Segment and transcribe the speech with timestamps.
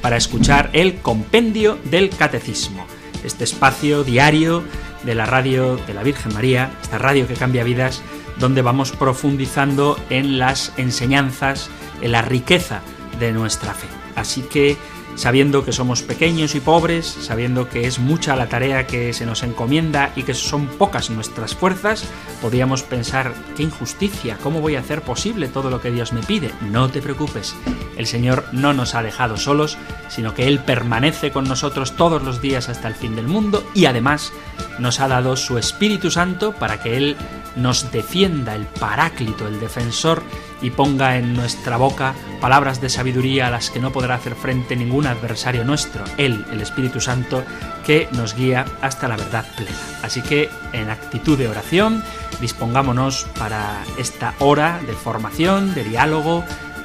[0.00, 2.86] para escuchar el Compendio del Catecismo,
[3.24, 4.62] este espacio diario
[5.04, 8.02] de la radio de la Virgen María, esta radio que cambia vidas,
[8.38, 11.70] donde vamos profundizando en las enseñanzas,
[12.02, 12.80] en la riqueza
[13.18, 13.86] de nuestra fe.
[14.14, 14.76] Así que
[15.16, 19.42] sabiendo que somos pequeños y pobres, sabiendo que es mucha la tarea que se nos
[19.42, 22.04] encomienda y que son pocas nuestras fuerzas,
[22.40, 26.52] podríamos pensar, qué injusticia, ¿cómo voy a hacer posible todo lo que Dios me pide?
[26.70, 27.56] No te preocupes,
[27.96, 29.78] el Señor no nos ha dejado solos,
[30.08, 33.86] sino que Él permanece con nosotros todos los días hasta el fin del mundo y
[33.86, 34.32] además
[34.78, 37.16] nos ha dado su Espíritu Santo para que Él
[37.56, 40.22] nos defienda, el Paráclito, el defensor,
[40.62, 44.76] y ponga en nuestra boca palabras de sabiduría a las que no podrá hacer frente
[44.76, 47.42] ningún adversario nuestro, Él, el Espíritu Santo,
[47.84, 49.76] que nos guía hasta la verdad plena.
[50.02, 52.02] Así que, en actitud de oración,
[52.40, 56.44] dispongámonos para esta hora de formación, de diálogo,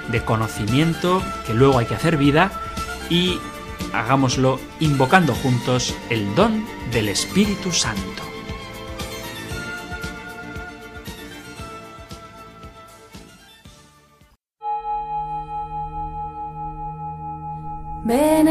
[0.09, 2.51] de conocimiento, que luego hay que hacer vida,
[3.09, 3.39] y
[3.93, 8.30] hagámoslo invocando juntos el don del Espíritu Santo.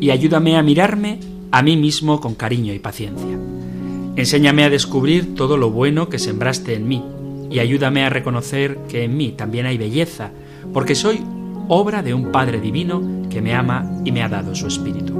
[0.00, 1.20] y ayúdame a mirarme
[1.50, 3.38] a mí mismo con cariño y paciencia.
[4.16, 7.02] Enséñame a descubrir todo lo bueno que sembraste en mí
[7.50, 10.30] y ayúdame a reconocer que en mí también hay belleza,
[10.72, 11.20] porque soy
[11.68, 15.14] obra de un Padre Divino que me ama y me ha dado su Espíritu.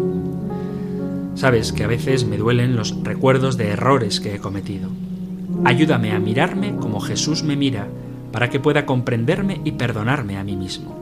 [1.34, 4.90] Sabes que a veces me duelen los recuerdos de errores que he cometido.
[5.64, 7.86] Ayúdame a mirarme como Jesús me mira,
[8.32, 10.98] para que pueda comprenderme y perdonarme a mí mismo.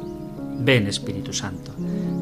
[0.60, 1.72] Ven Espíritu Santo,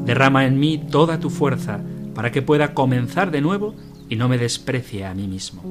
[0.05, 1.79] derrama en mí toda tu fuerza
[2.13, 3.75] para que pueda comenzar de nuevo
[4.09, 5.63] y no me desprecie a mí mismo.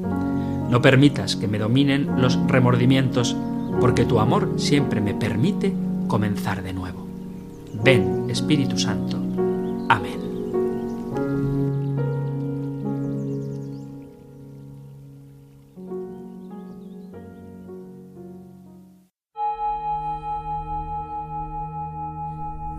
[0.71, 3.37] No permitas que me dominen los remordimientos,
[3.81, 5.73] porque tu amor siempre me permite
[6.09, 7.07] comenzar de nuevo.
[7.83, 9.17] Ven, Espíritu Santo.
[9.89, 10.24] Amén.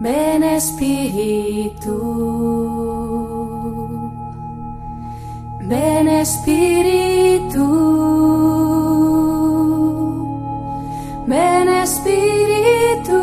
[0.06, 1.98] Ven Espíritu,
[5.62, 7.66] ven Espíritu,
[11.26, 13.20] ven Espíritu.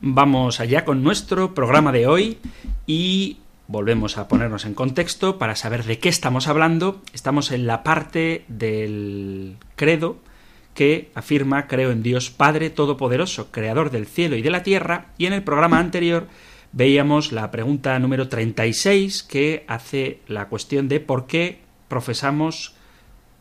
[0.00, 2.38] Vamos allá con nuestro programa de hoy
[2.86, 3.36] y
[3.68, 7.02] volvemos a ponernos en contexto para saber de qué estamos hablando.
[7.12, 10.18] Estamos en la parte del credo
[10.74, 15.26] que afirma creo en Dios Padre Todopoderoso, Creador del cielo y de la tierra, y
[15.26, 16.28] en el programa anterior
[16.72, 22.74] veíamos la pregunta número 36 que hace la cuestión de por qué profesamos,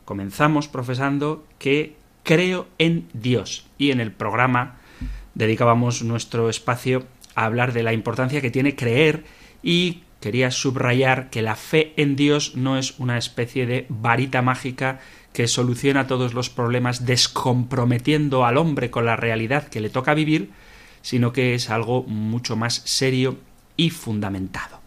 [0.05, 3.67] comenzamos profesando que creo en Dios.
[3.77, 4.77] Y en el programa
[5.33, 7.03] dedicábamos nuestro espacio
[7.35, 9.25] a hablar de la importancia que tiene creer
[9.61, 14.99] y quería subrayar que la fe en Dios no es una especie de varita mágica
[15.33, 20.49] que soluciona todos los problemas descomprometiendo al hombre con la realidad que le toca vivir,
[21.03, 23.37] sino que es algo mucho más serio
[23.77, 24.79] y fundamentado.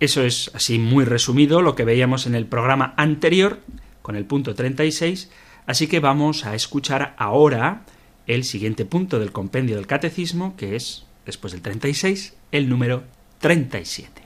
[0.00, 3.60] Eso es así muy resumido lo que veíamos en el programa anterior
[4.00, 5.30] con el punto 36,
[5.66, 7.82] así que vamos a escuchar ahora
[8.26, 13.04] el siguiente punto del compendio del catecismo, que es, después del 36, el número
[13.40, 14.17] 37.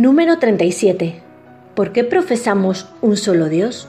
[0.00, 1.20] Número 37.
[1.74, 3.86] ¿Por qué profesamos un solo Dios?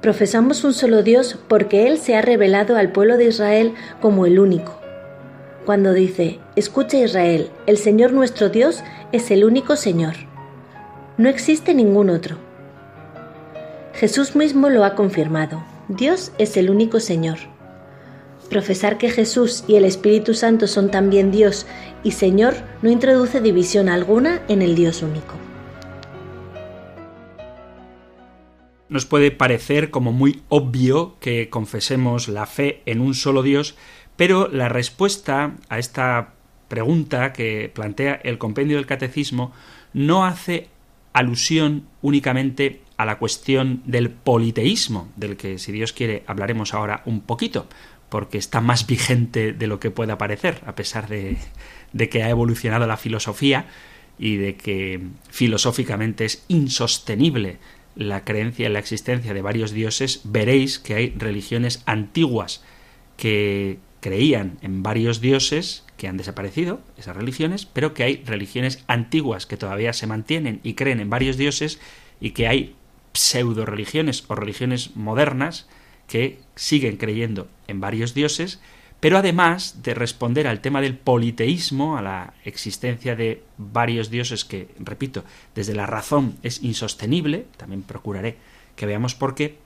[0.00, 4.40] Profesamos un solo Dios porque Él se ha revelado al pueblo de Israel como el
[4.40, 4.80] único.
[5.64, 8.82] Cuando dice, escucha Israel, el Señor nuestro Dios
[9.12, 10.14] es el único Señor.
[11.18, 12.36] No existe ningún otro.
[13.92, 15.62] Jesús mismo lo ha confirmado.
[15.86, 17.38] Dios es el único Señor.
[18.48, 21.66] Profesar que Jesús y el Espíritu Santo son también Dios
[22.02, 25.34] y Señor no introduce división alguna en el Dios único.
[28.88, 33.76] Nos puede parecer como muy obvio que confesemos la fe en un solo Dios,
[34.16, 36.34] pero la respuesta a esta
[36.68, 39.52] pregunta que plantea el compendio del catecismo
[39.94, 40.68] no hace
[41.12, 47.22] alusión únicamente a la cuestión del politeísmo, del que si Dios quiere hablaremos ahora un
[47.22, 47.66] poquito,
[48.14, 51.36] porque está más vigente de lo que pueda parecer, a pesar de,
[51.92, 53.66] de que ha evolucionado la filosofía
[54.20, 55.00] y de que
[55.30, 57.56] filosóficamente es insostenible
[57.96, 62.62] la creencia en la existencia de varios dioses, veréis que hay religiones antiguas
[63.16, 69.44] que creían en varios dioses que han desaparecido, esas religiones, pero que hay religiones antiguas
[69.44, 71.80] que todavía se mantienen y creen en varios dioses
[72.20, 72.76] y que hay
[73.12, 75.66] pseudo religiones o religiones modernas
[76.06, 78.60] que siguen creyendo en varios dioses,
[79.00, 84.68] pero además de responder al tema del politeísmo, a la existencia de varios dioses que,
[84.78, 85.24] repito,
[85.54, 88.36] desde la razón es insostenible, también procuraré
[88.76, 89.58] que veamos por qué,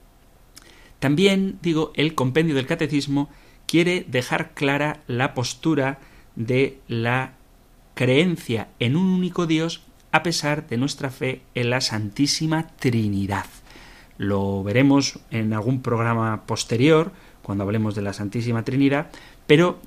[0.99, 3.29] también, digo, el compendio del catecismo
[3.65, 5.99] quiere dejar clara la postura
[6.35, 7.33] de la
[7.93, 9.81] creencia en un único Dios
[10.11, 13.45] a pesar de nuestra fe en la Santísima Trinidad.
[14.17, 17.13] Lo veremos en algún programa posterior,
[17.43, 19.07] cuando hablemos de la Santísima Trinidad,
[19.47, 19.79] pero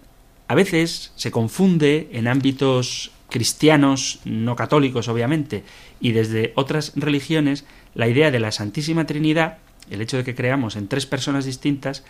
[0.48, 5.64] a veces se confunde en ámbitos cristianos, no católicos obviamente,
[6.00, 7.64] y desde otras religiones,
[7.94, 9.58] la idea de la Santísima Trinidad,
[9.90, 12.04] el hecho de que creamos en tres personas distintas,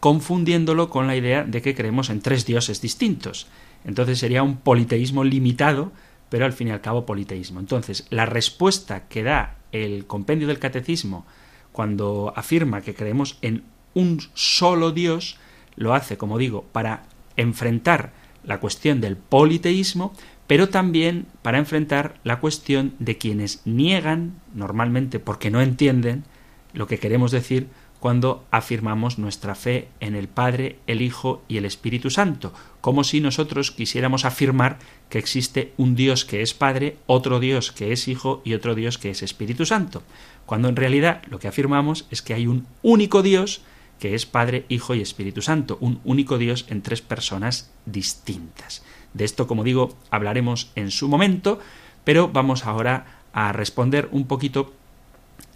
[0.00, 3.46] confundiéndolo con la idea de que creemos en tres dioses distintos.
[3.84, 5.92] Entonces sería un politeísmo limitado
[6.32, 7.60] pero al fin y al cabo politeísmo.
[7.60, 11.26] Entonces, la respuesta que da el compendio del catecismo
[11.72, 15.38] cuando afirma que creemos en un solo Dios,
[15.76, 17.04] lo hace, como digo, para
[17.36, 18.12] enfrentar
[18.44, 20.12] la cuestión del politeísmo,
[20.46, 26.24] pero también para enfrentar la cuestión de quienes niegan, normalmente porque no entienden,
[26.72, 27.68] lo que queremos decir
[28.00, 33.20] cuando afirmamos nuestra fe en el Padre, el Hijo y el Espíritu Santo, como si
[33.20, 38.42] nosotros quisiéramos afirmar que existe un Dios que es Padre, otro Dios que es Hijo
[38.44, 40.02] y otro Dios que es Espíritu Santo,
[40.46, 43.62] cuando en realidad lo que afirmamos es que hay un único Dios
[44.02, 48.82] que es Padre, Hijo y Espíritu Santo, un único Dios en tres personas distintas.
[49.14, 51.60] De esto, como digo, hablaremos en su momento,
[52.02, 54.72] pero vamos ahora a responder un poquito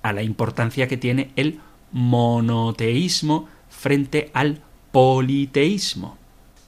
[0.02, 1.58] a la importancia que tiene el
[1.90, 4.60] monoteísmo frente al
[4.92, 6.16] politeísmo.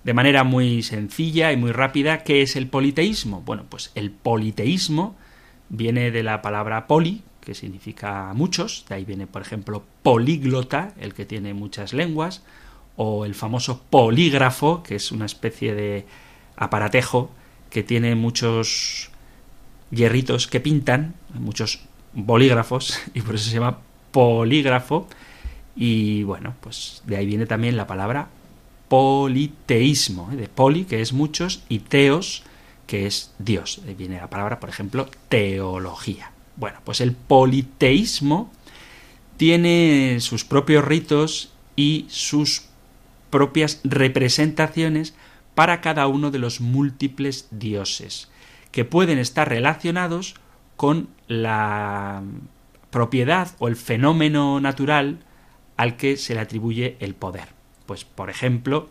[0.03, 3.43] De manera muy sencilla y muy rápida, ¿qué es el politeísmo?
[3.43, 5.15] Bueno, pues el politeísmo
[5.69, 11.15] viene de la palabra poli, que significa muchos, de ahí viene, por ejemplo, políglota, el
[11.15, 12.43] que tiene muchas lenguas,
[12.97, 16.05] o el famoso polígrafo, que es una especie de
[16.57, 17.31] aparatejo
[17.71, 19.09] que tiene muchos
[19.91, 21.81] hierritos que pintan, muchos
[22.13, 23.79] bolígrafos, y por eso se llama
[24.13, 25.09] polígrafo
[25.75, 28.29] y bueno, pues de ahí viene también la palabra
[28.89, 30.37] politeísmo, ¿eh?
[30.37, 32.43] de poli, que es muchos, y teos,
[32.87, 33.81] que es Dios.
[33.87, 36.33] Ahí viene la palabra, por ejemplo, teología.
[36.59, 38.51] Bueno, pues el politeísmo
[39.37, 42.65] tiene sus propios ritos y sus
[43.31, 45.15] propias representaciones
[45.55, 48.29] para cada uno de los múltiples dioses,
[48.73, 50.35] que pueden estar relacionados
[50.77, 52.23] con la
[52.91, 55.21] propiedad o el fenómeno natural
[55.77, 57.49] al que se le atribuye el poder.
[57.87, 58.89] Pues, por ejemplo,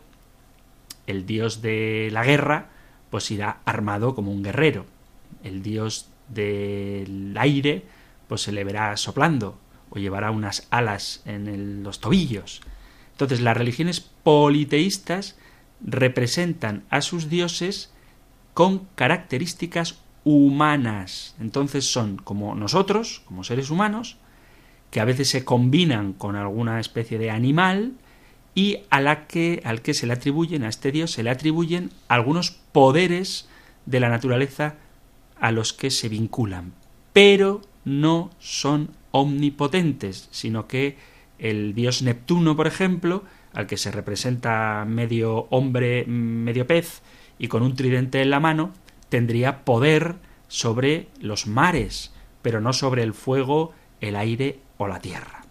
[1.06, 2.70] el dios de la guerra,
[3.10, 4.86] pues irá armado como un guerrero.
[5.44, 7.84] El dios del aire,
[8.28, 9.58] pues se le verá soplando
[9.90, 12.62] o llevará unas alas en los tobillos.
[13.12, 15.38] Entonces, las religiones politeístas
[15.82, 17.92] representan a sus dioses
[18.54, 21.36] con características humanas.
[21.40, 24.18] Entonces son como nosotros, como seres humanos,
[24.92, 27.94] que a veces se combinan con alguna especie de animal
[28.56, 31.92] y a la que, al que se le atribuyen, a este dios, se le atribuyen
[32.08, 33.48] algunos poderes
[33.86, 34.76] de la naturaleza
[35.40, 36.74] a los que se vinculan.
[37.14, 40.98] Pero no son omnipotentes, sino que
[41.40, 47.02] el dios Neptuno, por ejemplo, al que se representa medio hombre, medio pez,
[47.40, 48.72] y con un tridente en la mano,
[49.10, 50.16] tendría poder
[50.48, 55.46] sobre los mares, pero no sobre el fuego, el aire o la tierra.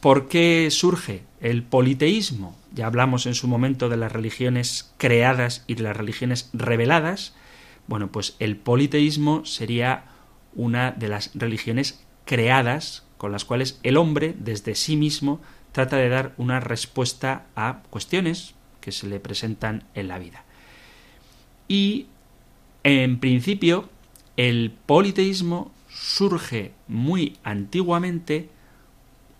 [0.00, 2.56] ¿Por qué surge el politeísmo?
[2.74, 7.34] Ya hablamos en su momento de las religiones creadas y de las religiones reveladas.
[7.86, 10.04] Bueno, pues el politeísmo sería
[10.54, 15.40] una de las religiones creadas con las cuales el hombre desde sí mismo
[15.72, 20.44] trata de dar una respuesta a cuestiones que se le presentan en la vida.
[21.68, 22.06] Y
[22.82, 23.88] en principio
[24.36, 28.50] el politeísmo surge muy antiguamente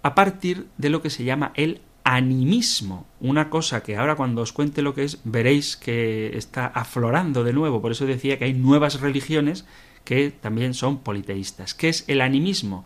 [0.02, 4.52] a partir de lo que se llama el animismo, una cosa que ahora cuando os
[4.52, 8.52] cuente lo que es veréis que está aflorando de nuevo, por eso decía que hay
[8.52, 9.64] nuevas religiones
[10.04, 11.72] que también son politeístas.
[11.74, 12.84] ¿Qué es el animismo?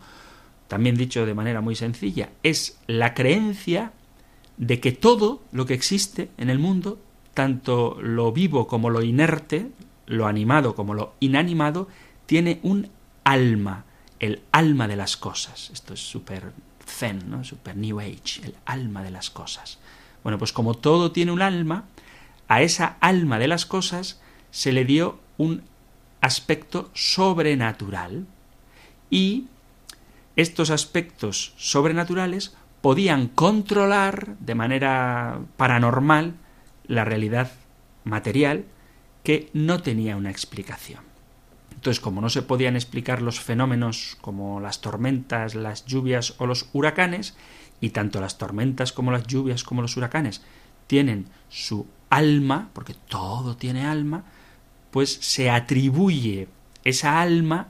[0.69, 3.91] También dicho de manera muy sencilla, es la creencia
[4.57, 6.97] de que todo lo que existe en el mundo,
[7.33, 9.69] tanto lo vivo como lo inerte,
[10.05, 11.89] lo animado como lo inanimado,
[12.25, 12.89] tiene un
[13.23, 13.85] alma,
[14.19, 15.69] el alma de las cosas.
[15.73, 16.51] Esto es súper
[16.89, 17.43] zen, ¿no?
[17.43, 19.79] Super New Age, el alma de las cosas.
[20.23, 21.85] Bueno, pues como todo tiene un alma,
[22.47, 24.19] a esa alma de las cosas
[24.51, 25.63] se le dio un
[26.21, 28.25] aspecto sobrenatural
[29.09, 29.45] y
[30.35, 36.35] estos aspectos sobrenaturales podían controlar de manera paranormal
[36.87, 37.51] la realidad
[38.03, 38.65] material
[39.23, 41.08] que no tenía una explicación.
[41.79, 46.67] Entonces, como no se podían explicar los fenómenos como las tormentas, las lluvias o los
[46.73, 47.37] huracanes,
[47.79, 50.41] y tanto las tormentas como las lluvias como los huracanes
[50.87, 54.25] tienen su alma, porque todo tiene alma,
[54.91, 56.49] pues se atribuye
[56.83, 57.69] esa alma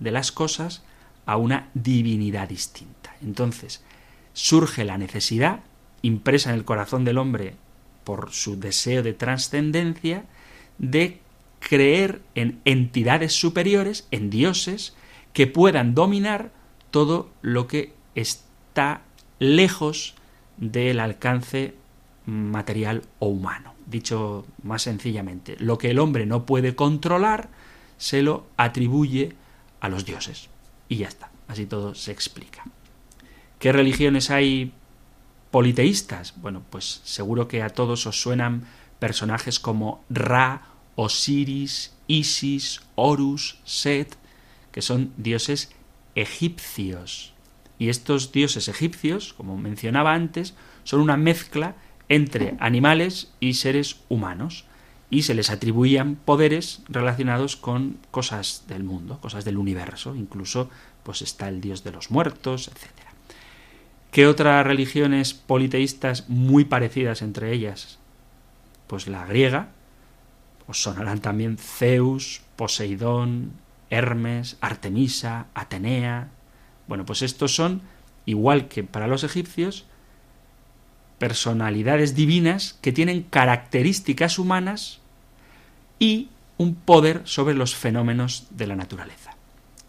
[0.00, 0.82] de las cosas
[1.24, 3.14] a una divinidad distinta.
[3.22, 3.84] Entonces,
[4.32, 5.60] surge la necesidad,
[6.02, 7.54] impresa en el corazón del hombre
[8.02, 10.24] por su deseo de trascendencia,
[10.78, 11.20] de
[11.68, 14.94] creer en entidades superiores, en dioses,
[15.32, 16.52] que puedan dominar
[16.90, 19.02] todo lo que está
[19.38, 20.14] lejos
[20.56, 21.74] del alcance
[22.26, 23.74] material o humano.
[23.86, 27.48] Dicho más sencillamente, lo que el hombre no puede controlar
[27.98, 29.34] se lo atribuye
[29.80, 30.48] a los dioses.
[30.88, 32.64] Y ya está, así todo se explica.
[33.58, 34.72] ¿Qué religiones hay
[35.50, 36.34] politeístas?
[36.40, 38.66] Bueno, pues seguro que a todos os suenan
[38.98, 40.62] personajes como Ra,
[40.96, 44.16] Osiris, Isis, Horus, Set,
[44.72, 45.70] que son dioses
[46.14, 47.32] egipcios.
[47.78, 51.74] Y estos dioses egipcios, como mencionaba antes, son una mezcla
[52.08, 54.64] entre animales y seres humanos
[55.10, 60.70] y se les atribuían poderes relacionados con cosas del mundo, cosas del universo, incluso
[61.02, 62.90] pues está el dios de los muertos, etc.
[64.10, 67.98] ¿Qué otras religiones politeístas muy parecidas entre ellas?
[68.86, 69.68] Pues la griega,
[70.66, 73.52] os sonarán también Zeus, Poseidón,
[73.90, 76.28] Hermes, Artemisa, Atenea.
[76.88, 77.82] Bueno, pues estos son,
[78.26, 79.86] igual que para los egipcios,
[81.18, 85.00] personalidades divinas que tienen características humanas
[85.98, 86.28] y
[86.58, 89.36] un poder sobre los fenómenos de la naturaleza.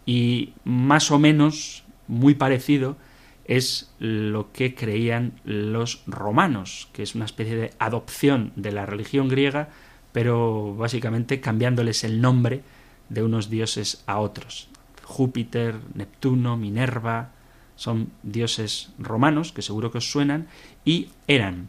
[0.04, 2.96] Y más o menos, muy parecido,
[3.44, 9.28] es lo que creían los romanos, que es una especie de adopción de la religión
[9.28, 9.68] griega,
[10.16, 12.62] pero básicamente cambiándoles el nombre
[13.10, 14.70] de unos dioses a otros.
[15.04, 17.32] Júpiter, Neptuno, Minerva,
[17.74, 20.46] son dioses romanos, que seguro que os suenan,
[20.86, 21.68] y eran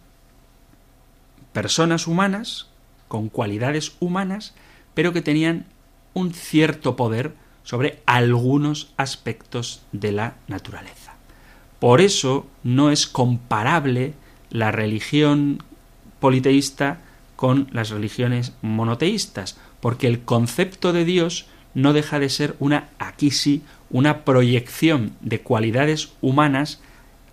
[1.51, 2.69] personas humanas,
[3.09, 4.55] con cualidades humanas,
[4.93, 5.65] pero que tenían
[6.13, 11.15] un cierto poder sobre algunos aspectos de la naturaleza.
[11.79, 14.13] Por eso no es comparable
[14.51, 15.63] la religión
[16.21, 17.01] politeísta
[17.37, 23.31] con las religiones monoteístas, porque el concepto de Dios no deja de ser una, aquí
[23.31, 26.81] sí, una proyección de cualidades humanas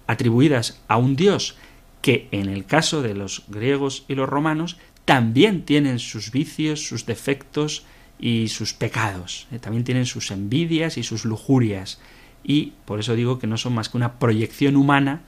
[0.07, 1.57] atribuidas a un Dios
[2.03, 7.07] que en el caso de los griegos y los romanos también tienen sus vicios, sus
[7.07, 7.87] defectos
[8.19, 11.99] y sus pecados, eh, también tienen sus envidias y sus lujurias.
[12.45, 15.23] Y por eso digo que no son más que una proyección humana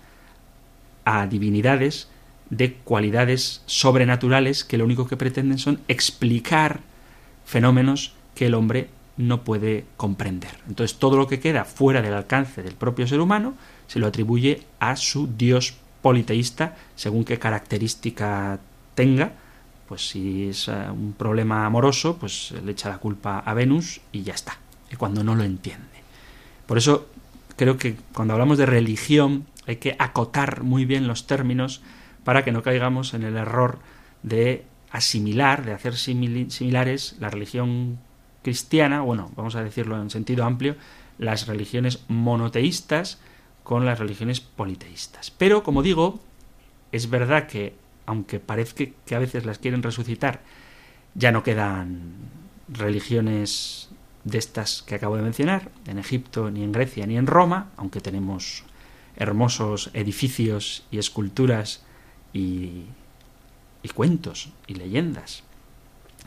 [1.07, 2.11] a divinidades
[2.51, 6.81] de cualidades sobrenaturales que lo único que pretenden son explicar
[7.45, 10.51] fenómenos que el hombre no puede comprender.
[10.69, 13.55] Entonces todo lo que queda fuera del alcance del propio ser humano
[13.87, 18.59] se lo atribuye a su Dios politeísta según qué característica
[18.95, 19.33] tenga.
[19.89, 24.23] Pues si es eh, un problema amoroso, pues le echa la culpa a Venus y
[24.23, 24.59] ya está.
[24.91, 25.87] Y cuando no lo entiende.
[26.67, 27.09] Por eso
[27.57, 31.81] creo que cuando hablamos de religión hay que acotar muy bien los términos
[32.27, 33.79] para que no caigamos en el error
[34.25, 38.01] de asimilar, de hacer similares la religión
[38.43, 40.75] cristiana, bueno, vamos a decirlo en sentido amplio,
[41.19, 43.21] las religiones monoteístas
[43.63, 45.31] con las religiones politeístas.
[45.31, 46.19] Pero, como digo,
[46.91, 50.41] es verdad que, aunque parezca que a veces las quieren resucitar,
[51.15, 52.13] ya no quedan
[52.69, 53.89] religiones
[54.25, 58.01] de estas que acabo de mencionar, en Egipto, ni en Grecia, ni en Roma, aunque
[58.01, 58.65] tenemos
[59.15, 61.86] hermosos edificios y esculturas
[62.37, 62.85] y,
[63.95, 65.45] cuentos y leyendas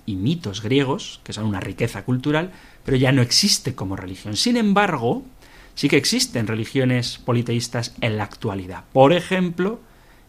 [0.06, 2.52] y mitos griegos, que son una riqueza cultural,
[2.86, 4.38] pero ya no existe como religión.
[4.38, 5.24] Sin embargo,
[5.76, 8.86] sí que existen religiones politeístas en la actualidad.
[8.94, 9.82] Por ejemplo,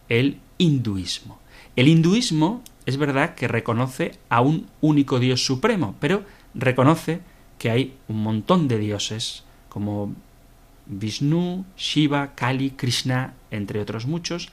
[0.09, 1.39] el hinduismo.
[1.75, 7.21] El hinduismo es verdad que reconoce a un único Dios supremo, pero reconoce
[7.57, 10.13] que hay un montón de dioses como
[10.85, 14.51] Vishnu, Shiva, Kali, Krishna, entre otros muchos.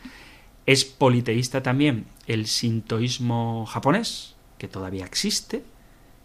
[0.68, 5.64] Es politeísta también el sintoísmo japonés, que todavía existe,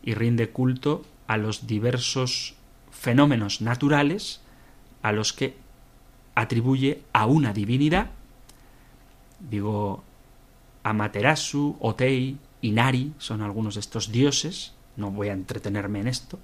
[0.04, 2.56] y rinde culto a los diversos
[2.92, 4.42] fenómenos naturales
[5.02, 5.56] a los que
[6.36, 8.12] atribuye a una divinidad,
[9.40, 10.04] digo,
[10.84, 16.38] Amaterasu, Otei, Inari, son algunos de estos dioses, no voy a entretenerme en esto,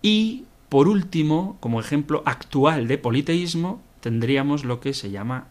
[0.00, 5.48] y por último, como ejemplo actual de politeísmo, tendríamos lo que se llama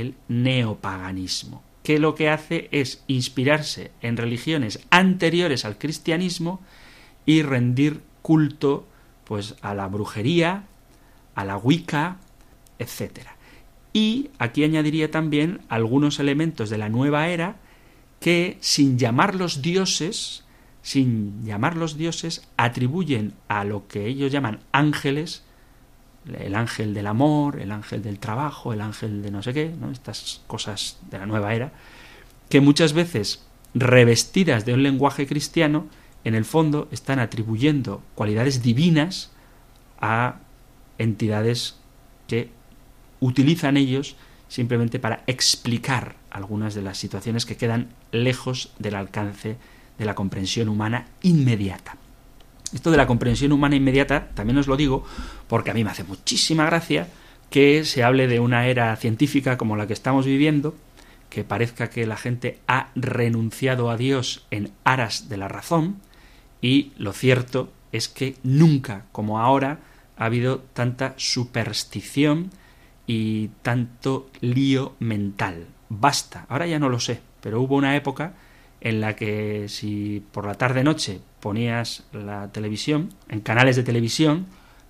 [0.00, 6.60] el neopaganismo, que lo que hace es inspirarse en religiones anteriores al cristianismo
[7.26, 8.86] y rendir culto
[9.24, 10.64] pues a la brujería,
[11.34, 12.16] a la Wicca,
[12.78, 13.20] etc.
[13.92, 17.56] Y aquí añadiría también algunos elementos de la nueva era
[18.20, 20.44] que sin llamarlos dioses
[20.88, 25.44] sin llamarlos dioses, atribuyen a lo que ellos llaman ángeles,
[26.36, 30.42] el ángel del amor, el ángel del trabajo, el ángel de no sé qué, estas
[30.46, 31.72] cosas de la nueva era,
[32.48, 33.44] que muchas veces
[33.74, 35.86] revestidas de un lenguaje cristiano,
[36.24, 39.30] en el fondo están atribuyendo cualidades divinas
[40.00, 40.40] a
[40.98, 41.76] entidades
[42.26, 42.50] que
[43.20, 44.16] utilizan ellos
[44.48, 49.56] simplemente para explicar algunas de las situaciones que quedan lejos del alcance
[49.98, 51.96] de la comprensión humana inmediata.
[52.72, 55.04] Esto de la comprensión humana inmediata también os lo digo
[55.48, 57.08] porque a mí me hace muchísima gracia
[57.50, 60.74] que se hable de una era científica como la que estamos viviendo,
[61.30, 65.96] que parezca que la gente ha renunciado a Dios en aras de la razón,
[66.60, 69.80] y lo cierto es que nunca como ahora
[70.16, 72.50] ha habido tanta superstición
[73.06, 75.66] y tanto lío mental.
[75.88, 78.34] Basta, ahora ya no lo sé, pero hubo una época
[78.80, 84.46] en la que si por la tarde-noche ponías la televisión, en canales de televisión,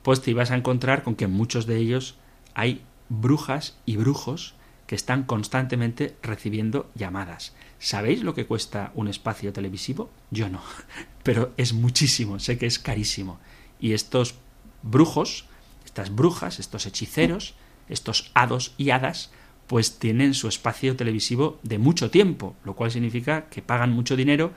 [0.08, 2.14] pues te ibas a encontrar con que muchos de ellos
[2.54, 4.54] hay brujas y brujos
[4.86, 7.54] que están constantemente recibiendo llamadas.
[7.78, 10.08] ¿Sabéis lo que cuesta un espacio televisivo?
[10.30, 10.62] Yo no,
[11.24, 13.38] pero es muchísimo, sé que es carísimo.
[13.80, 14.36] Y estos
[14.82, 15.44] brujos,
[15.84, 17.54] estas brujas, estos hechiceros,
[17.90, 19.30] estos hados y hadas,
[19.66, 24.52] pues tienen su espacio televisivo de mucho tiempo, lo cual significa que pagan mucho dinero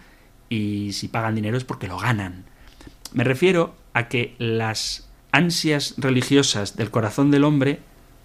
[0.48, 2.46] y si pagan dinero es porque lo ganan.
[3.12, 7.80] Me refiero a que las ansias religiosas del corazón del hombre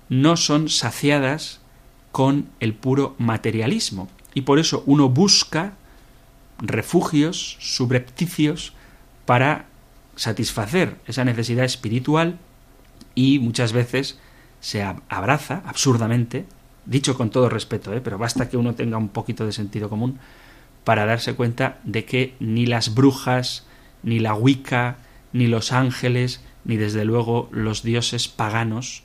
[0.09, 1.61] no son saciadas
[2.13, 5.75] con el puro materialismo y por eso uno busca
[6.59, 8.73] refugios subrepticios
[9.27, 9.67] para
[10.15, 12.39] satisfacer esa necesidad espiritual
[13.15, 14.19] y muchas veces
[14.61, 16.47] se abraza absurdamente
[16.87, 18.01] dicho con todo respeto, ¿eh?
[18.01, 20.19] pero basta que uno tenga un poquito de sentido común
[20.85, 23.67] para darse cuenta de que ni las brujas,
[24.03, 24.99] ni la Wicca,
[25.33, 29.05] ni los ángeles, ni desde luego los dioses paganos,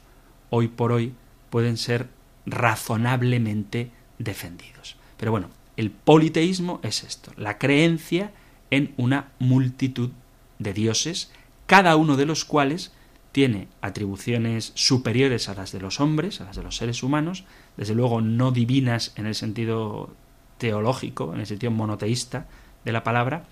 [0.50, 1.14] hoy por hoy
[1.52, 2.10] pueden ser
[2.46, 4.98] razonablemente defendidos.
[5.18, 8.32] Pero bueno, el politeísmo es esto, la creencia
[8.72, 10.10] en una multitud
[10.58, 11.32] de dioses,
[11.68, 12.92] cada uno de los cuales
[13.32, 17.46] tiene atribuciones superiores a las de los hombres, a las de los seres humanos,
[17.78, 20.10] desde luego no divinas en el sentido
[20.58, 22.48] teológico, en el sentido monoteísta
[22.84, 23.46] de la palabra,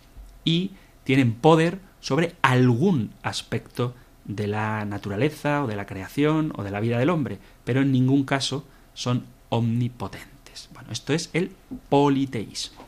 [0.43, 0.71] y
[1.03, 3.93] tienen poder sobre algún aspecto
[4.25, 7.91] de la naturaleza o de la creación o de la vida del hombre, pero en
[7.91, 10.69] ningún caso son omnipotentes.
[10.73, 11.51] Bueno, esto es el
[11.89, 12.83] politeísmo.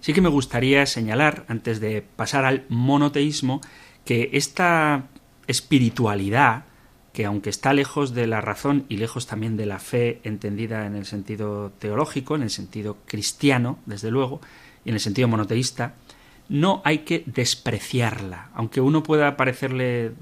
[0.00, 3.60] Sí que me gustaría señalar, antes de pasar al monoteísmo,
[4.04, 5.04] que esta
[5.46, 6.64] espiritualidad
[7.12, 10.96] que aunque está lejos de la razón y lejos también de la fe entendida en
[10.96, 14.40] el sentido teológico, en el sentido cristiano, desde luego,
[14.84, 15.94] y en el sentido monoteísta,
[16.48, 20.12] no hay que despreciarla, aunque uno pueda parecerle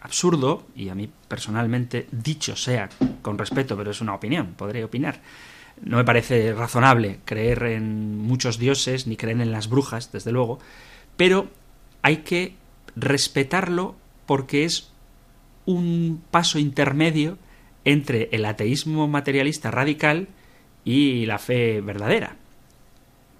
[0.00, 2.88] absurdo, y a mí personalmente, dicho sea
[3.22, 5.20] con respeto, pero es una opinión, podré opinar,
[5.82, 10.58] no me parece razonable creer en muchos dioses ni creer en las brujas, desde luego,
[11.16, 11.48] pero
[12.02, 12.54] hay que
[12.96, 14.90] respetarlo porque es
[15.66, 17.38] un paso intermedio
[17.84, 20.28] entre el ateísmo materialista radical
[20.84, 22.36] y la fe verdadera.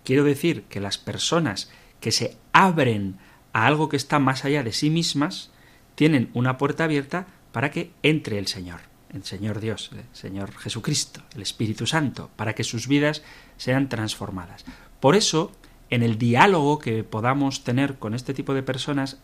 [0.05, 3.17] Quiero decir que las personas que se abren
[3.53, 5.51] a algo que está más allá de sí mismas,
[5.95, 8.81] tienen una puerta abierta para que entre el Señor,
[9.13, 13.23] el Señor Dios, el Señor Jesucristo, el Espíritu Santo, para que sus vidas
[13.57, 14.65] sean transformadas.
[15.01, 15.53] Por eso,
[15.91, 19.19] en el diálogo que podamos tener con este tipo de personas,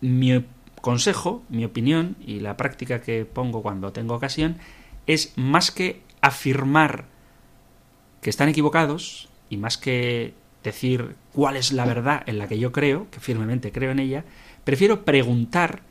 [0.00, 0.44] mi
[0.80, 4.56] consejo, mi opinión y la práctica que pongo cuando tengo ocasión
[5.06, 7.06] es más que afirmar
[8.20, 12.72] que están equivocados y más que decir cuál es la verdad en la que yo
[12.72, 14.24] creo, que firmemente creo en ella,
[14.64, 15.82] prefiero preguntar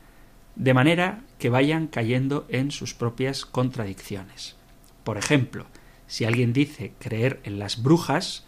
[0.56, 4.56] de manera que vayan cayendo en sus propias contradicciones.
[5.04, 5.66] Por ejemplo,
[6.06, 8.44] si alguien dice creer en las brujas,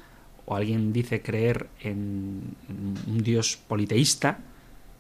[0.47, 2.55] o alguien dice creer en
[3.07, 4.41] un dios politeísta,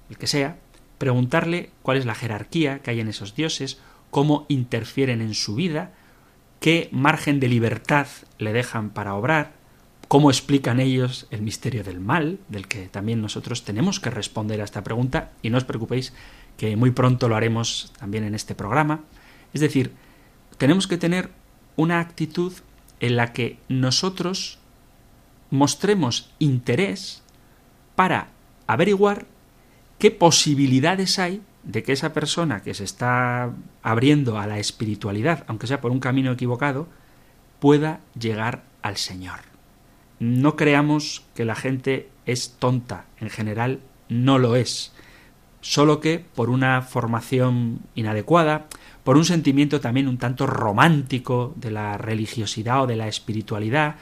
[0.08, 0.56] el que sea,
[0.98, 3.78] preguntarle cuál es la jerarquía que hay en esos dioses,
[4.10, 5.92] cómo interfieren en su vida,
[6.60, 8.06] qué margen de libertad
[8.38, 9.52] le dejan para obrar,
[10.14, 14.64] cómo explican ellos el misterio del mal, del que también nosotros tenemos que responder a
[14.64, 16.12] esta pregunta, y no os preocupéis
[16.56, 19.00] que muy pronto lo haremos también en este programa.
[19.54, 19.90] Es decir,
[20.56, 21.30] tenemos que tener
[21.74, 22.52] una actitud
[23.00, 24.60] en la que nosotros
[25.50, 27.24] mostremos interés
[27.96, 28.28] para
[28.68, 29.26] averiguar
[29.98, 33.50] qué posibilidades hay de que esa persona que se está
[33.82, 36.86] abriendo a la espiritualidad, aunque sea por un camino equivocado,
[37.58, 39.53] pueda llegar al Señor.
[40.18, 44.92] No creamos que la gente es tonta, en general no lo es,
[45.60, 48.66] solo que por una formación inadecuada,
[49.02, 53.96] por un sentimiento también un tanto romántico de la religiosidad o de la espiritualidad,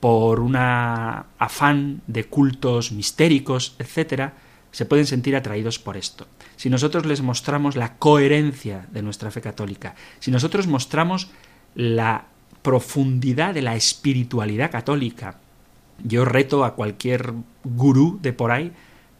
[0.00, 4.34] por un afán de cultos mistéricos, etcétera,
[4.70, 6.26] se pueden sentir atraídos por esto.
[6.56, 11.30] Si nosotros les mostramos la coherencia de nuestra fe católica, si nosotros mostramos
[11.74, 12.26] la
[12.62, 15.38] profundidad de la espiritualidad católica,
[16.02, 17.32] yo reto a cualquier
[17.64, 18.72] gurú de por ahí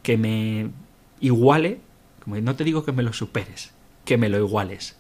[0.02, 0.70] que me
[1.20, 1.80] iguale,
[2.22, 3.72] como no te digo que me lo superes,
[4.04, 4.96] que me lo iguales,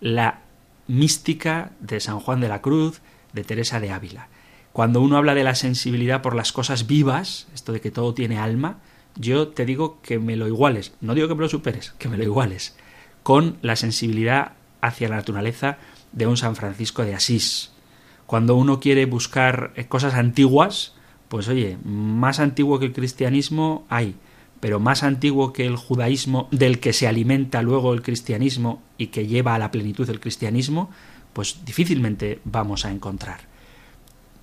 [0.00, 0.40] la
[0.86, 3.00] mística de San Juan de la Cruz,
[3.32, 4.28] de Teresa de Ávila.
[4.72, 8.38] Cuando uno habla de la sensibilidad por las cosas vivas, esto de que todo tiene
[8.38, 8.78] alma,
[9.16, 12.16] yo te digo que me lo iguales, no digo que me lo superes, que me
[12.16, 12.76] lo iguales,
[13.22, 15.78] con la sensibilidad hacia la naturaleza
[16.12, 17.72] de un San Francisco de Asís.
[18.26, 20.94] Cuando uno quiere buscar eh, cosas antiguas,
[21.28, 24.14] pues oye, más antiguo que el cristianismo hay,
[24.60, 29.26] pero más antiguo que el judaísmo del que se alimenta luego el cristianismo y que
[29.26, 30.90] lleva a la plenitud el cristianismo,
[31.32, 33.40] pues difícilmente vamos a encontrar.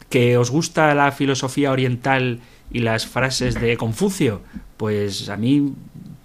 [0.09, 2.39] ¿Que os gusta la filosofía oriental
[2.71, 4.41] y las frases de Confucio,
[4.77, 5.73] pues a mí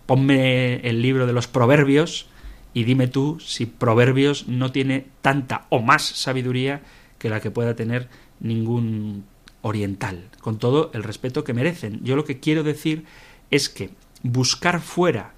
[0.06, 2.26] ponme el libro de los proverbios
[2.74, 6.82] y dime tú si proverbios no tiene tanta o más sabiduría
[7.18, 8.08] que la que pueda tener
[8.40, 9.24] ningún
[9.62, 12.00] oriental, con todo el respeto que merecen.
[12.02, 13.04] Yo lo que quiero decir
[13.50, 13.90] es que
[14.22, 15.32] buscar fuera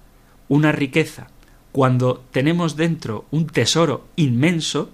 [0.47, 1.27] una riqueza
[1.73, 4.91] cuando tenemos dentro un tesoro inmenso,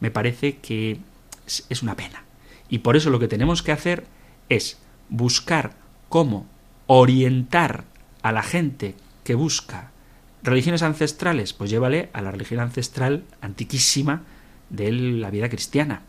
[0.00, 0.98] me parece que
[1.46, 2.24] es una pena.
[2.68, 4.06] Y por eso lo que tenemos que hacer
[4.48, 5.76] es buscar
[6.08, 6.46] cómo
[6.88, 7.84] orientar
[8.22, 9.92] a la gente que busca
[10.42, 14.24] religiones ancestrales, pues llévale a la religión ancestral antiquísima
[14.68, 16.02] de la vida cristiana.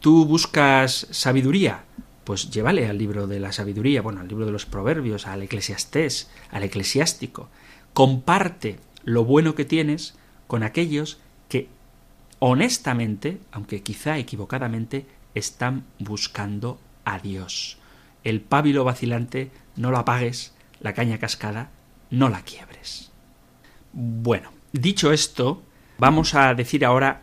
[0.00, 1.84] ¿Tú buscas sabiduría?
[2.24, 6.30] Pues llévale al libro de la sabiduría, bueno, al libro de los proverbios, al eclesiastés,
[6.50, 7.48] al eclesiástico.
[7.94, 10.14] Comparte lo bueno que tienes
[10.46, 11.68] con aquellos que
[12.38, 17.78] honestamente, aunque quizá equivocadamente, están buscando a Dios.
[18.22, 21.70] El pábilo vacilante no lo apagues, la caña cascada
[22.10, 23.10] no la quiebres.
[23.92, 25.62] Bueno, dicho esto,
[25.98, 27.22] vamos a decir ahora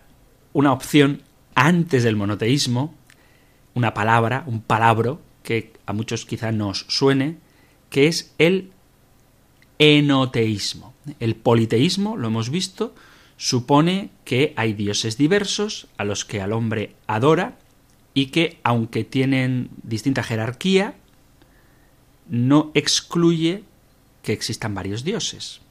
[0.51, 1.21] una opción
[1.55, 2.93] antes del monoteísmo,
[3.73, 7.37] una palabra, un palabro que a muchos quizá nos suene,
[7.89, 8.71] que es el
[9.79, 10.93] enoteísmo.
[11.19, 12.93] El politeísmo, lo hemos visto,
[13.37, 17.57] supone que hay dioses diversos a los que al hombre adora
[18.13, 20.95] y que, aunque tienen distinta jerarquía,
[22.29, 23.63] no excluye
[24.23, 25.61] que existan varios dioses.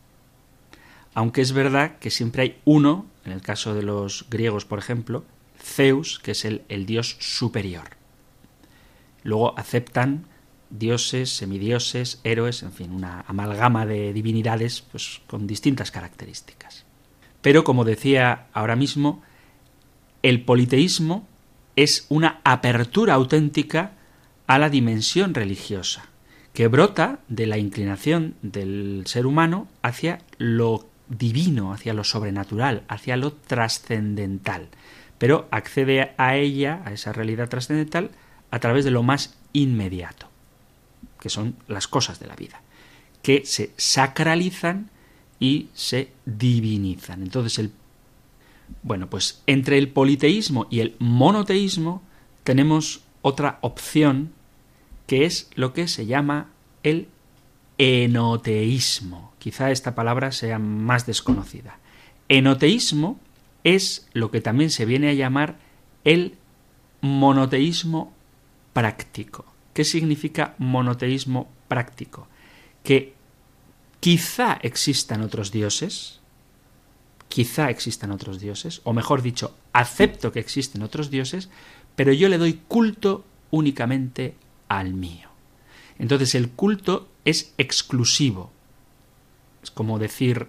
[1.14, 5.24] Aunque es verdad que siempre hay uno, en el caso de los griegos, por ejemplo,
[5.64, 7.96] Zeus, que es el, dios superior.
[9.22, 10.26] Luego aceptan
[10.70, 16.84] dioses, semidioses, héroes, en fin, una amalgama de divinidades pues, con distintas características.
[17.40, 19.22] Pero, como decía ahora mismo,
[20.22, 21.26] el politeísmo
[21.76, 23.92] es una apertura auténtica
[24.46, 26.08] a la dimensión religiosa,
[26.52, 33.16] que brota de la inclinación del ser humano hacia lo divino, hacia lo sobrenatural, hacia
[33.16, 34.68] lo trascendental,
[35.24, 38.10] pero accede a ella, a esa realidad trascendental,
[38.50, 40.28] a través de lo más inmediato,
[41.18, 42.60] que son las cosas de la vida,
[43.22, 44.90] que se sacralizan
[45.40, 47.22] y se divinizan.
[47.22, 47.72] Entonces, el,
[48.82, 52.02] bueno, pues entre el politeísmo y el monoteísmo
[52.42, 54.30] tenemos otra opción
[55.06, 56.50] que es lo que se llama
[56.82, 57.08] el
[57.78, 59.32] enoteísmo.
[59.38, 61.78] Quizá esta palabra sea más desconocida.
[62.28, 63.18] Enoteísmo
[63.64, 65.58] es lo que también se viene a llamar
[66.04, 66.36] el
[67.00, 68.12] monoteísmo
[68.72, 69.46] práctico.
[69.72, 72.28] ¿Qué significa monoteísmo práctico?
[72.82, 73.14] Que
[74.00, 76.20] quizá existan otros dioses,
[77.28, 81.48] quizá existan otros dioses, o mejor dicho, acepto que existen otros dioses,
[81.96, 84.34] pero yo le doy culto únicamente
[84.68, 85.30] al mío.
[85.98, 88.52] Entonces el culto es exclusivo.
[89.62, 90.48] Es como decir,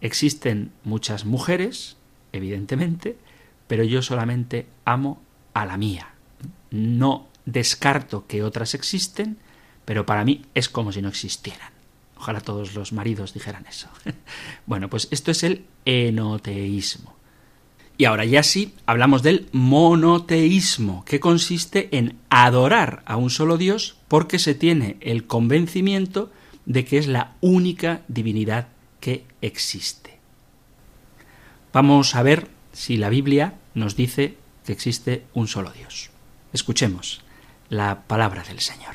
[0.00, 1.96] existen muchas mujeres,
[2.34, 3.16] evidentemente,
[3.66, 5.22] pero yo solamente amo
[5.54, 6.14] a la mía.
[6.70, 9.38] No descarto que otras existen,
[9.84, 11.72] pero para mí es como si no existieran.
[12.16, 13.88] Ojalá todos los maridos dijeran eso.
[14.66, 17.14] bueno, pues esto es el enoteísmo.
[17.96, 23.96] Y ahora ya sí, hablamos del monoteísmo, que consiste en adorar a un solo Dios
[24.08, 26.32] porque se tiene el convencimiento
[26.66, 28.68] de que es la única divinidad
[28.98, 30.03] que existe.
[31.74, 36.10] Vamos a ver si la Biblia nos dice que existe un solo Dios.
[36.52, 37.20] Escuchemos
[37.68, 38.94] la palabra del Señor.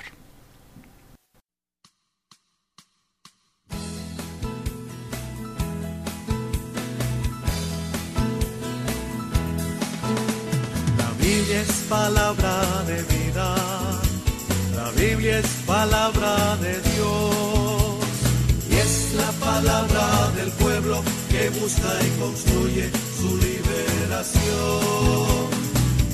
[10.98, 13.56] La Biblia es palabra de vida,
[14.74, 17.59] la Biblia es palabra de Dios
[18.90, 24.40] es la palabra del pueblo que busca y construye su liberación.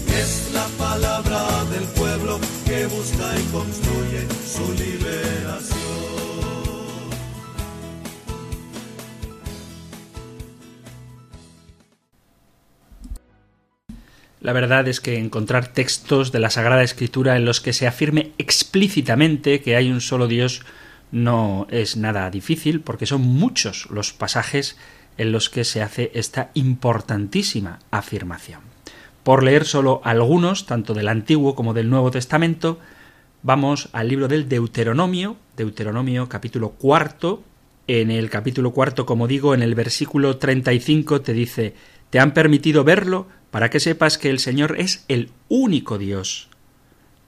[0.07, 4.21] Es la palabra del pueblo que busca y construye
[4.55, 5.75] su liberación.
[14.41, 18.33] La verdad es que encontrar textos de la Sagrada Escritura en los que se afirme
[18.37, 20.61] explícitamente que hay un solo Dios
[21.15, 24.75] no es nada difícil, porque son muchos los pasajes
[25.17, 28.59] en los que se hace esta importantísima afirmación.
[29.23, 32.79] Por leer solo algunos, tanto del Antiguo como del Nuevo Testamento,
[33.43, 37.43] vamos al libro del Deuteronomio, Deuteronomio capítulo cuarto.
[37.87, 41.75] En el capítulo cuarto, como digo, en el versículo 35 te dice,
[42.09, 46.49] te han permitido verlo para que sepas que el Señor es el único Dios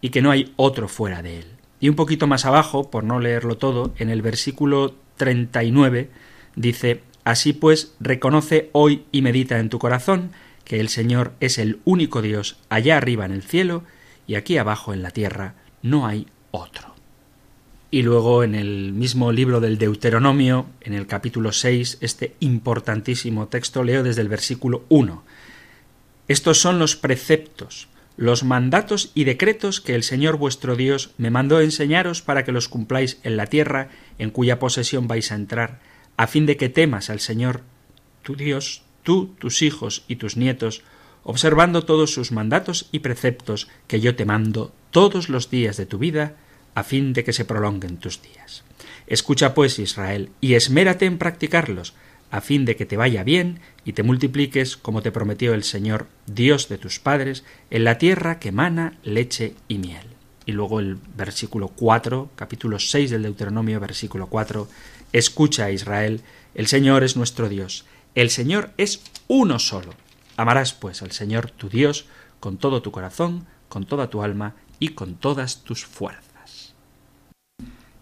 [0.02, 1.57] y que no hay otro fuera de él.
[1.80, 6.10] Y un poquito más abajo, por no leerlo todo, en el versículo 39
[6.56, 10.32] dice, Así pues, reconoce hoy y medita en tu corazón
[10.63, 13.84] que el Señor es el único Dios allá arriba en el cielo
[14.28, 16.96] y aquí abajo en la tierra no hay otro.
[17.92, 23.84] Y luego en el mismo libro del Deuteronomio, en el capítulo 6, este importantísimo texto
[23.84, 25.24] leo desde el versículo 1.
[26.30, 31.62] Estos son los preceptos, los mandatos y decretos que el Señor vuestro Dios me mandó
[31.62, 35.80] enseñaros para que los cumpláis en la tierra en cuya posesión vais a entrar,
[36.17, 37.62] a fin de que temas al Señor
[38.23, 40.82] tu Dios, tú, tus hijos y tus nietos,
[41.23, 45.99] observando todos sus mandatos y preceptos que yo te mando todos los días de tu
[45.99, 46.36] vida,
[46.73, 48.63] a fin de que se prolonguen tus días.
[49.06, 51.93] Escucha pues, Israel, y esmérate en practicarlos,
[52.32, 56.08] a fin de que te vaya bien y te multipliques como te prometió el Señor,
[56.26, 60.06] Dios de tus padres, en la tierra que mana leche y miel.
[60.46, 64.68] Y luego el versículo 4, capítulo 6 del Deuteronomio, versículo 4,
[65.13, 66.22] Escucha, Israel,
[66.56, 67.86] el Señor es nuestro Dios,
[68.16, 69.94] el Señor es uno solo.
[70.38, 72.06] Amarás pues al Señor tu Dios
[72.40, 76.27] con todo tu corazón, con toda tu alma y con todas tus fuerzas.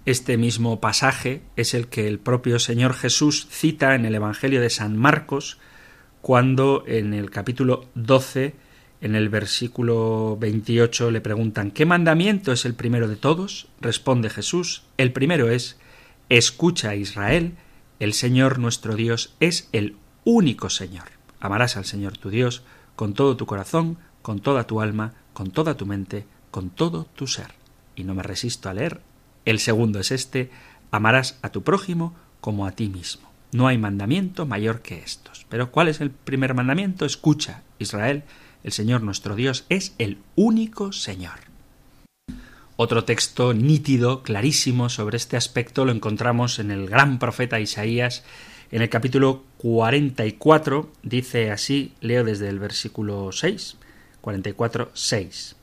[0.06, 4.70] Este mismo pasaje es el que el propio Señor Jesús cita en el Evangelio de
[4.70, 5.58] San Marcos,
[6.22, 8.54] cuando en el capítulo 12,
[9.02, 13.68] en el versículo 28, le preguntan ¿qué mandamiento es el primero de todos?
[13.82, 15.80] Responde Jesús, el primero es
[16.30, 17.56] Escucha Israel,
[18.00, 21.06] el Señor nuestro Dios es el único Señor.
[21.40, 22.62] Amarás al Señor tu Dios
[22.96, 27.26] con todo tu corazón, con toda tu alma, con toda tu mente, con todo tu
[27.26, 27.56] ser.
[27.96, 29.02] Y no me resisto a leer.
[29.46, 30.50] El segundo es este,
[30.92, 33.32] amarás a tu prójimo como a ti mismo.
[33.52, 35.46] No hay mandamiento mayor que estos.
[35.50, 37.06] Pero ¿cuál es el primer mandamiento?
[37.06, 38.24] Escucha, Israel,
[38.64, 41.40] el Señor nuestro Dios es el único Señor.
[42.78, 48.26] Otro texto nítido, clarísimo sobre este aspecto lo encontramos en el gran profeta Isaías,
[48.72, 53.78] en el capítulo 44, dice así, leo desde el versículo 6,
[54.20, 55.56] 44, 6.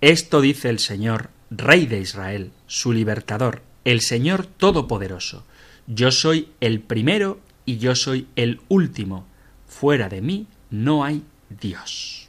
[0.00, 5.44] Esto dice el Señor, Rey de Israel, su libertador, el Señor Todopoderoso.
[5.86, 9.26] Yo soy el primero y yo soy el último.
[9.66, 11.22] Fuera de mí no hay
[11.60, 12.28] Dios.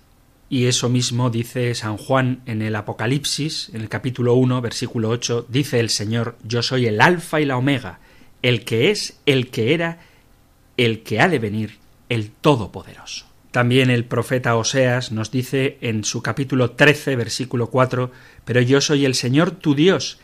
[0.49, 5.47] Y eso mismo dice San Juan en el Apocalipsis, en el capítulo 1, versículo 8,
[5.49, 7.99] dice el Señor, yo soy el Alfa y la Omega,
[8.41, 9.99] el que es, el que era,
[10.77, 11.77] el que ha de venir,
[12.09, 13.33] el Todopoderoso.
[13.53, 18.09] También el profeta Oseas nos dice en su capítulo 13, versículo 4,
[18.45, 20.17] pero yo soy el Señor tu Dios,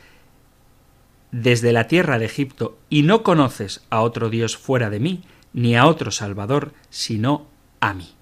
[1.31, 5.21] desde la tierra de Egipto, y no conoces a otro Dios fuera de mí,
[5.53, 7.45] ni a otro Salvador, sino
[7.81, 8.15] a mí.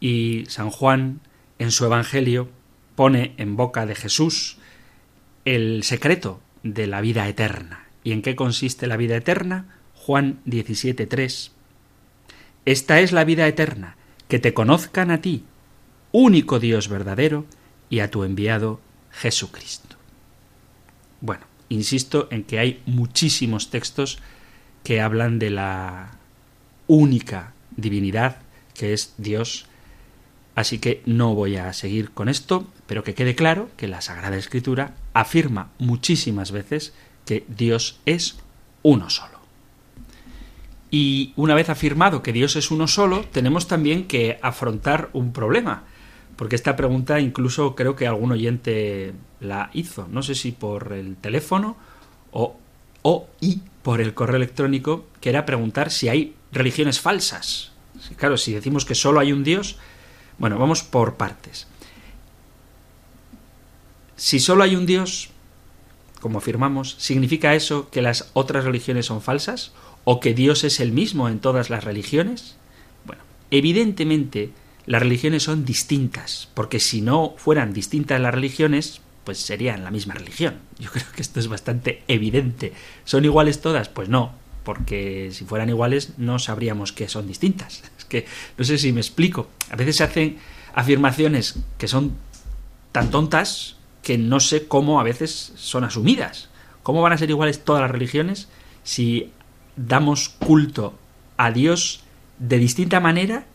[0.00, 1.20] Y San Juan,
[1.58, 2.48] en su Evangelio,
[2.96, 4.56] pone en boca de Jesús
[5.44, 7.88] el secreto de la vida eterna.
[8.02, 9.66] ¿Y en qué consiste la vida eterna?
[9.92, 11.50] Juan 17.3.
[12.64, 15.44] Esta es la vida eterna, que te conozcan a ti,
[16.12, 17.46] único Dios verdadero,
[17.90, 19.96] y a tu enviado Jesucristo.
[21.20, 24.18] Bueno, insisto en que hay muchísimos textos
[24.82, 26.18] que hablan de la
[26.86, 28.38] única divinidad
[28.74, 29.66] que es Dios.
[30.54, 34.36] Así que no voy a seguir con esto, pero que quede claro que la Sagrada
[34.36, 36.92] Escritura afirma muchísimas veces
[37.24, 38.36] que Dios es
[38.82, 39.33] uno solo.
[40.94, 45.82] Y una vez afirmado que Dios es uno solo, tenemos también que afrontar un problema,
[46.36, 51.16] porque esta pregunta incluso creo que algún oyente la hizo, no sé si por el
[51.16, 51.76] teléfono
[52.30, 52.56] o,
[53.02, 57.72] o y por el correo electrónico, que era preguntar si hay religiones falsas.
[58.14, 59.78] Claro, si decimos que solo hay un Dios,
[60.38, 61.66] bueno, vamos por partes.
[64.14, 65.30] Si solo hay un Dios,
[66.20, 69.72] como afirmamos, ¿significa eso que las otras religiones son falsas?
[70.04, 72.56] ¿O que Dios es el mismo en todas las religiones?
[73.06, 74.50] Bueno, evidentemente
[74.86, 80.14] las religiones son distintas, porque si no fueran distintas las religiones, pues serían la misma
[80.14, 80.56] religión.
[80.78, 82.72] Yo creo que esto es bastante evidente.
[83.04, 83.88] ¿Son iguales todas?
[83.88, 87.82] Pues no, porque si fueran iguales no sabríamos que son distintas.
[87.98, 88.26] Es que
[88.58, 89.48] no sé si me explico.
[89.70, 90.38] A veces se hacen
[90.74, 92.12] afirmaciones que son
[92.92, 96.50] tan tontas que no sé cómo a veces son asumidas.
[96.82, 98.48] ¿Cómo van a ser iguales todas las religiones
[98.82, 99.32] si
[99.76, 100.94] damos culto
[101.36, 102.02] a Dios
[102.38, 103.46] de distinta manera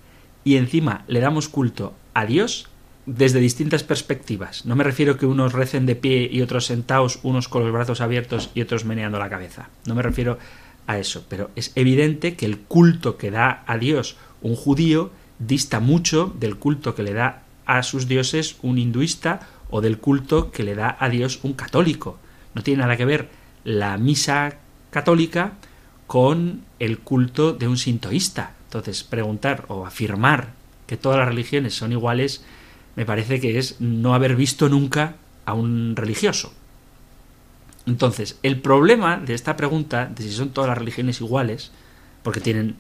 [0.44, 2.68] y encima le damos culto a Dios
[3.06, 4.66] desde distintas perspectivas.
[4.66, 8.02] No me refiero que unos recen de pie y otros sentados, unos con los brazos
[8.02, 9.70] abiertos y otros meneando la cabeza.
[9.86, 10.38] No me refiero
[10.86, 15.80] a eso, pero es evidente que el culto que da a Dios un judío dista
[15.80, 20.64] mucho del culto que le da a sus dioses un hinduista o del culto que
[20.64, 22.20] le da a Dios un católico.
[22.54, 23.30] No tiene nada que ver
[23.64, 24.58] la misa
[24.92, 25.54] católica
[26.10, 28.56] con el culto de un sintoísta.
[28.64, 30.54] Entonces, preguntar o afirmar
[30.88, 32.44] que todas las religiones son iguales
[32.96, 36.52] me parece que es no haber visto nunca a un religioso.
[37.86, 41.72] Entonces, el problema de esta pregunta, de si son todas las religiones iguales,
[42.24, 42.76] porque tienen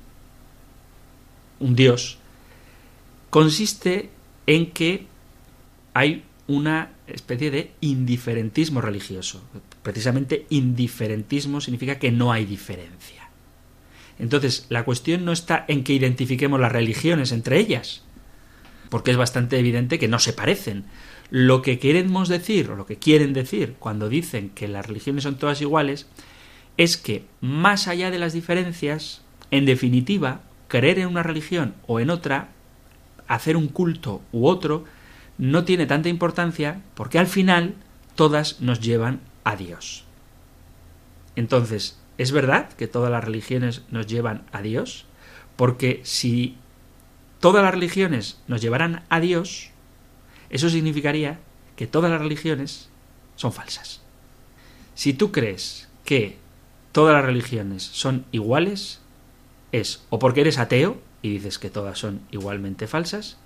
[1.59, 2.17] un Dios,
[3.29, 4.09] consiste
[4.47, 5.05] en que
[5.93, 9.43] hay una especie de indiferentismo religioso.
[9.83, 13.29] Precisamente indiferentismo significa que no hay diferencia.
[14.19, 18.03] Entonces, la cuestión no está en que identifiquemos las religiones entre ellas,
[18.89, 20.83] porque es bastante evidente que no se parecen.
[21.29, 25.37] Lo que queremos decir, o lo que quieren decir cuando dicen que las religiones son
[25.37, 26.07] todas iguales,
[26.75, 32.09] es que más allá de las diferencias, en definitiva, creer en una religión o en
[32.09, 32.49] otra,
[33.27, 34.83] hacer un culto u otro,
[35.37, 37.75] no tiene tanta importancia porque al final
[38.15, 40.05] todas nos llevan a Dios.
[41.35, 45.05] Entonces, ¿Es verdad que todas las religiones nos llevan a Dios?
[45.55, 46.57] Porque si
[47.39, 49.69] todas las religiones nos llevaran a Dios,
[50.49, 51.39] eso significaría
[51.77, 52.89] que todas las religiones
[53.37, 54.01] son falsas.
[54.95, 56.37] Si tú crees que
[56.91, 58.99] todas las religiones son iguales,
[59.71, 63.37] es o porque eres ateo y dices que todas son igualmente falsas,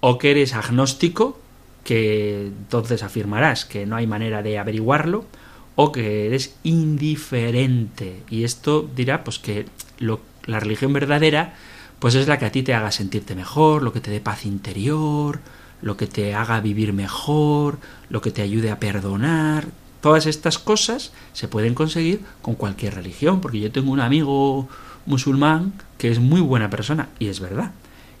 [0.00, 1.40] o que eres agnóstico,
[1.84, 5.26] que entonces afirmarás que no hay manera de averiguarlo,
[5.74, 8.22] o que eres indiferente.
[8.30, 9.66] Y esto dirá pues que
[9.98, 11.54] lo, la religión verdadera
[11.98, 14.44] pues es la que a ti te haga sentirte mejor, lo que te dé paz
[14.44, 15.38] interior,
[15.82, 17.78] lo que te haga vivir mejor,
[18.08, 19.66] lo que te ayude a perdonar.
[20.00, 24.68] Todas estas cosas se pueden conseguir con cualquier religión, porque yo tengo un amigo
[25.06, 27.70] musulmán que es muy buena persona, y es verdad.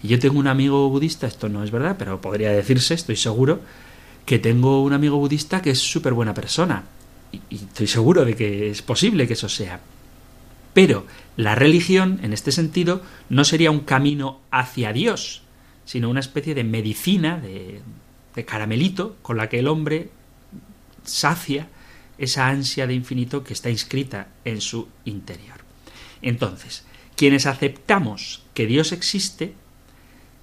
[0.02, 3.60] Y yo tengo un amigo budista, esto no es verdad, pero podría decirse, estoy seguro,
[4.26, 6.84] que tengo un amigo budista que es súper buena persona
[7.50, 9.80] y estoy seguro de que es posible que eso sea.
[10.74, 15.42] Pero la religión, en este sentido, no sería un camino hacia Dios,
[15.84, 17.80] sino una especie de medicina, de,
[18.34, 20.10] de caramelito, con la que el hombre
[21.04, 21.68] sacia
[22.18, 25.56] esa ansia de infinito que está inscrita en su interior.
[26.22, 26.84] Entonces,
[27.16, 29.54] quienes aceptamos que Dios existe,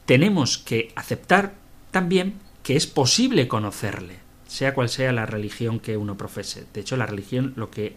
[0.10, 1.53] tenemos que aceptar
[1.91, 2.34] también
[2.64, 6.66] que es posible conocerle, sea cual sea la religión que uno profese.
[6.74, 7.95] De hecho, la religión lo que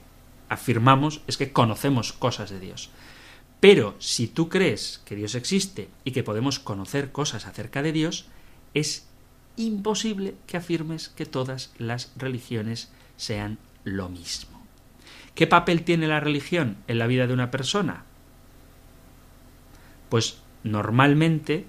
[0.51, 2.91] afirmamos es que conocemos cosas de Dios.
[3.61, 8.27] Pero si tú crees que Dios existe y que podemos conocer cosas acerca de Dios,
[8.75, 9.07] es
[9.57, 14.63] imposible que afirmes que todas las religiones sean lo mismo.
[15.35, 18.05] ¿Qué papel tiene la religión en la vida de una persona?
[20.11, 21.65] Pues normalmente,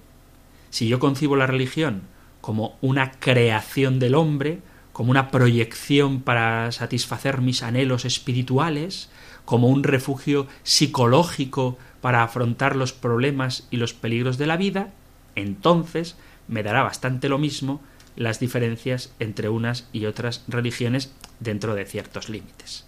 [0.74, 2.02] si yo concibo la religión
[2.42, 4.58] como una creación del hombre,
[4.92, 9.12] como una proyección para satisfacer mis anhelos espirituales,
[9.46, 14.92] como un refugio psicológico para afrontar los problemas y los peligros de la vida,
[15.36, 16.16] entonces
[16.48, 17.80] me dará bastante lo mismo
[18.16, 22.88] las diferencias entre unas y otras religiones dentro de ciertos límites.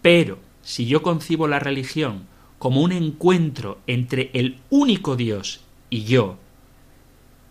[0.00, 2.22] Pero si yo concibo la religión
[2.58, 5.60] como un encuentro entre el único Dios
[5.90, 6.38] y yo,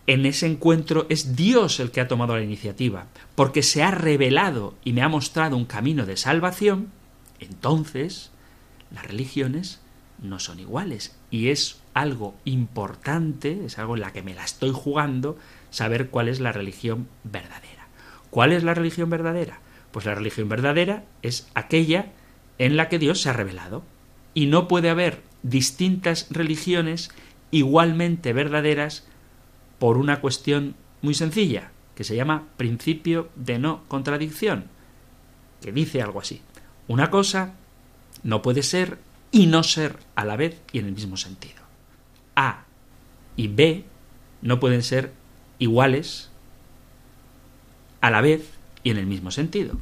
[0.10, 3.06] en ese encuentro es Dios el que ha tomado la iniciativa,
[3.36, 6.90] porque se ha revelado y me ha mostrado un camino de salvación,
[7.40, 8.32] entonces
[8.90, 9.82] las religiones
[10.20, 11.16] no son iguales.
[11.30, 15.38] Y es algo importante, es algo en la que me la estoy jugando,
[15.70, 17.88] saber cuál es la religión verdadera.
[18.32, 19.60] ¿Cuál es la religión verdadera?
[19.92, 22.14] Pues la religión verdadera es aquella
[22.58, 23.84] en la que Dios se ha revelado.
[24.34, 27.12] Y no puede haber distintas religiones
[27.52, 29.06] igualmente verdaderas
[29.80, 34.66] por una cuestión muy sencilla, que se llama principio de no contradicción,
[35.62, 36.42] que dice algo así.
[36.88, 37.56] Una cosa
[38.24, 39.00] no puede ser
[39.32, 41.62] y no ser a la vez y en el mismo sentido.
[42.36, 42.66] A
[43.36, 43.86] y B
[44.42, 45.14] no pueden ser
[45.60, 46.30] iguales
[48.02, 48.50] a la vez
[48.84, 49.76] y en el mismo sentido.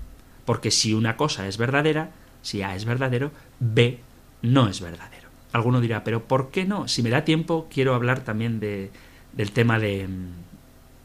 [0.45, 3.99] Porque si una cosa es verdadera, si A es verdadero, B
[4.41, 5.29] no es verdadero.
[5.51, 6.87] Alguno dirá, pero ¿por qué no?
[6.87, 8.91] Si me da tiempo, quiero hablar también de,
[9.37, 10.09] del tema de,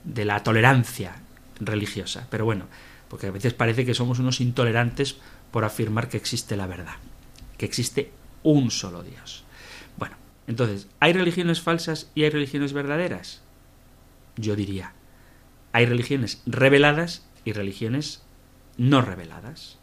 [0.05, 1.17] de la tolerancia
[1.61, 2.27] religiosa.
[2.31, 2.67] Pero bueno,
[3.09, 5.19] porque a veces parece que somos unos intolerantes
[5.51, 6.97] por afirmar que existe la verdad,
[7.59, 8.11] que existe
[8.43, 9.45] un solo Dios.
[9.99, 10.17] Bueno,
[10.47, 13.43] entonces, ¿hay religiones falsas y hay religiones verdaderas?
[14.37, 14.95] Yo diría,
[15.73, 18.23] hay religiones reveladas y religiones
[18.79, 19.79] no reveladas.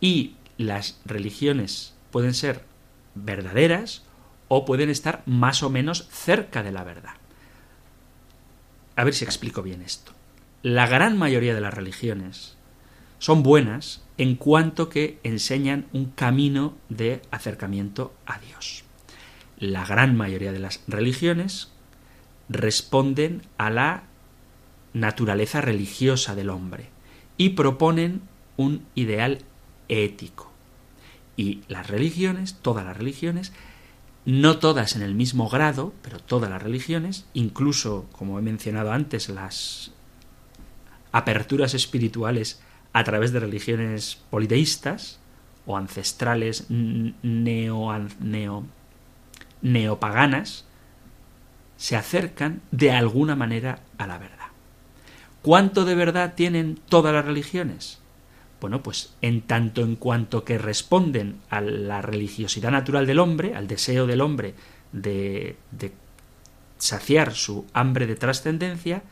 [0.00, 2.64] Y las religiones pueden ser
[3.14, 4.02] verdaderas
[4.48, 7.14] o pueden estar más o menos cerca de la verdad.
[8.96, 10.12] A ver si explico bien esto.
[10.62, 12.56] La gran mayoría de las religiones
[13.18, 18.84] son buenas en cuanto que enseñan un camino de acercamiento a Dios.
[19.58, 21.70] La gran mayoría de las religiones
[22.48, 24.04] responden a la
[24.92, 26.88] naturaleza religiosa del hombre
[27.36, 28.22] y proponen
[28.56, 29.42] un ideal
[29.88, 30.50] ético.
[31.36, 33.52] Y las religiones, todas las religiones,
[34.28, 39.30] no todas en el mismo grado, pero todas las religiones, incluso, como he mencionado antes,
[39.30, 39.92] las
[41.12, 42.60] aperturas espirituales
[42.92, 45.18] a través de religiones politeístas
[45.64, 48.66] o ancestrales neo, neo,
[49.62, 50.66] neopaganas,
[51.78, 54.48] se acercan de alguna manera a la verdad.
[55.40, 57.98] ¿Cuánto de verdad tienen todas las religiones?
[58.60, 63.68] Bueno, pues en tanto en cuanto que responden a la religiosidad natural del hombre, al
[63.68, 64.54] deseo del hombre
[64.92, 65.92] de, de
[66.78, 69.02] saciar su hambre de trascendencia,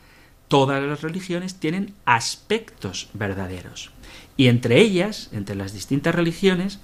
[0.49, 3.91] todas las religiones tienen aspectos verdaderos.
[4.37, 6.81] Y entre ellas, entre las distintas religiones,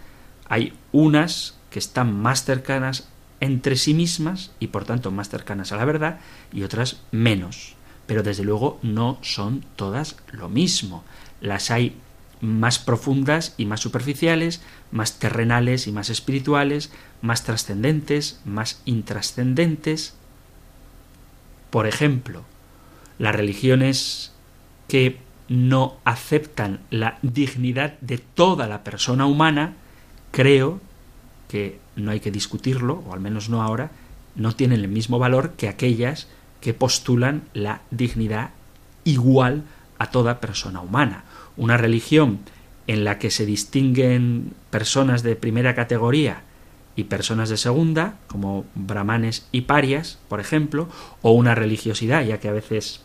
[0.48, 3.08] hay unas que están más cercanas
[3.40, 6.20] entre sí mismas y por tanto más cercanas a la verdad
[6.52, 7.74] y otras menos.
[8.06, 11.04] Pero desde luego no son todas lo mismo.
[11.40, 11.96] Las hay
[12.42, 20.14] más profundas y más superficiales, más terrenales y más espirituales, más trascendentes, más intrascendentes.
[21.70, 22.42] Por ejemplo,
[23.18, 24.32] las religiones
[24.88, 29.74] que no aceptan la dignidad de toda la persona humana,
[30.32, 30.80] creo
[31.48, 33.92] que no hay que discutirlo, o al menos no ahora,
[34.34, 36.26] no tienen el mismo valor que aquellas
[36.60, 38.50] que postulan la dignidad
[39.04, 39.64] igual
[39.98, 41.24] a toda persona humana.
[41.56, 42.40] Una religión
[42.86, 46.42] en la que se distinguen personas de primera categoría
[46.96, 50.88] y personas de segunda, como brahmanes y parias, por ejemplo,
[51.22, 53.00] o una religiosidad, ya que a veces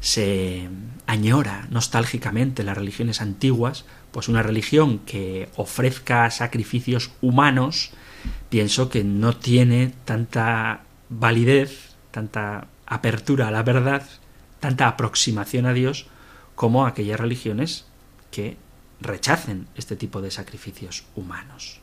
[0.00, 0.68] se
[1.06, 7.90] añora nostálgicamente las religiones antiguas, pues una religión que ofrezca sacrificios humanos,
[8.50, 14.02] pienso que no tiene tanta validez, tanta apertura a la verdad,
[14.60, 16.06] tanta aproximación a Dios,
[16.54, 17.86] como aquellas religiones
[18.30, 18.56] que
[19.00, 21.80] rechacen este tipo de sacrificios humanos.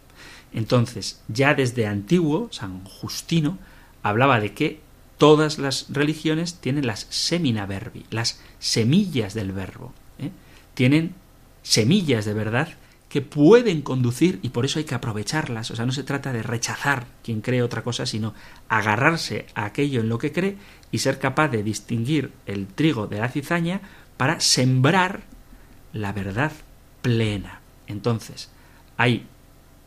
[0.54, 3.58] Entonces, ya desde antiguo, San Justino
[4.04, 4.80] hablaba de que
[5.18, 9.94] todas las religiones tienen las semina verbi, las semillas del verbo.
[10.20, 10.32] ¿eh?
[10.74, 11.14] Tienen
[11.64, 12.70] semillas de verdad
[13.08, 15.70] que pueden conducir y por eso hay que aprovecharlas.
[15.70, 18.34] O sea, no se trata de rechazar quien cree otra cosa, sino
[18.70, 20.56] agarrarse a aquello en lo que cree
[20.92, 23.82] y ser capaz de distinguir el trigo de la cizaña
[24.22, 25.22] para sembrar
[25.94, 26.52] la verdad
[27.02, 27.60] plena.
[27.88, 28.52] Entonces,
[28.96, 29.26] hay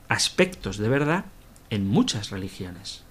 [0.09, 1.27] aspectos de verdad
[1.71, 3.05] en muchas religiones.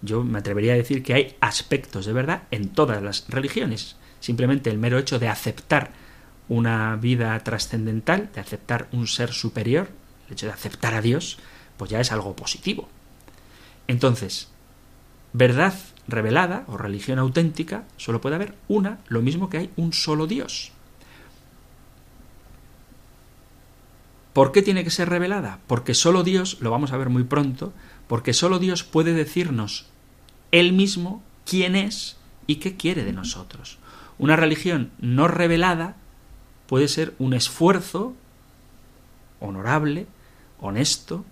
[0.00, 3.96] Yo me atrevería a decir que hay aspectos de verdad en todas las religiones.
[4.20, 5.90] Simplemente el mero hecho de aceptar
[6.48, 9.90] una vida trascendental, de aceptar un ser superior,
[10.28, 11.36] el hecho de aceptar a Dios,
[11.76, 12.88] pues ya es algo positivo.
[13.86, 14.48] Entonces,
[15.34, 15.74] verdad
[16.08, 20.72] revelada o religión auténtica solo puede haber una, lo mismo que hay un solo Dios.
[24.32, 25.60] ¿Por qué tiene que ser revelada?
[25.66, 27.72] Porque solo Dios, lo vamos a ver muy pronto,
[28.06, 29.86] porque solo Dios puede decirnos
[30.50, 33.78] Él mismo quién es y qué quiere de nosotros.
[34.18, 35.96] Una religión no revelada
[36.66, 38.14] puede ser un esfuerzo
[39.40, 40.06] honorable,
[40.60, 41.24] honesto,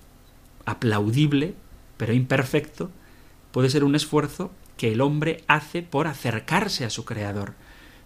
[0.64, 1.54] aplaudible,
[1.96, 2.90] pero imperfecto,
[3.52, 7.54] puede ser un esfuerzo que el hombre hace por acercarse a su Creador.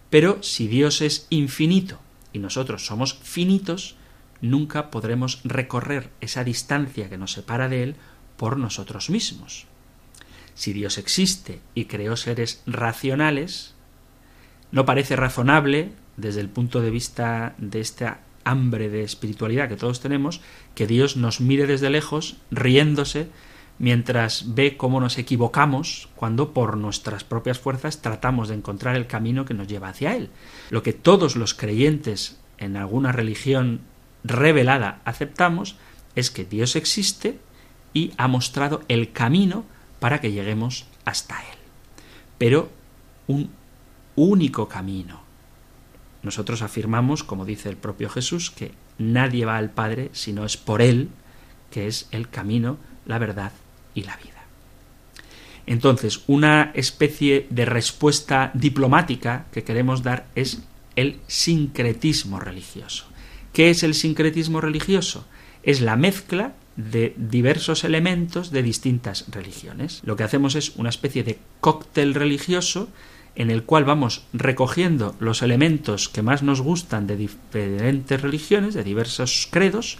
[0.09, 1.99] Pero si Dios es infinito
[2.33, 3.95] y nosotros somos finitos,
[4.41, 7.95] nunca podremos recorrer esa distancia que nos separa de Él
[8.37, 9.67] por nosotros mismos.
[10.53, 13.73] Si Dios existe y creó seres racionales,
[14.71, 20.01] no parece razonable desde el punto de vista de esta hambre de espiritualidad que todos
[20.01, 20.41] tenemos,
[20.75, 23.27] que Dios nos mire desde lejos, riéndose,
[23.81, 29.43] mientras ve cómo nos equivocamos cuando por nuestras propias fuerzas tratamos de encontrar el camino
[29.43, 30.29] que nos lleva hacia Él.
[30.69, 33.81] Lo que todos los creyentes en alguna religión
[34.23, 35.77] revelada aceptamos
[36.15, 37.39] es que Dios existe
[37.91, 39.65] y ha mostrado el camino
[39.99, 41.57] para que lleguemos hasta Él.
[42.37, 42.69] Pero
[43.25, 43.49] un
[44.15, 45.21] único camino,
[46.21, 50.55] nosotros afirmamos, como dice el propio Jesús, que nadie va al Padre si no es
[50.55, 51.09] por Él,
[51.71, 52.77] que es el camino,
[53.07, 53.51] la verdad
[53.93, 54.41] y la vida.
[55.65, 60.63] Entonces, una especie de respuesta diplomática que queremos dar es
[60.95, 63.05] el sincretismo religioso.
[63.53, 65.25] ¿Qué es el sincretismo religioso?
[65.63, 70.01] Es la mezcla de diversos elementos de distintas religiones.
[70.03, 72.89] Lo que hacemos es una especie de cóctel religioso
[73.35, 78.83] en el cual vamos recogiendo los elementos que más nos gustan de diferentes religiones, de
[78.83, 79.99] diversos credos,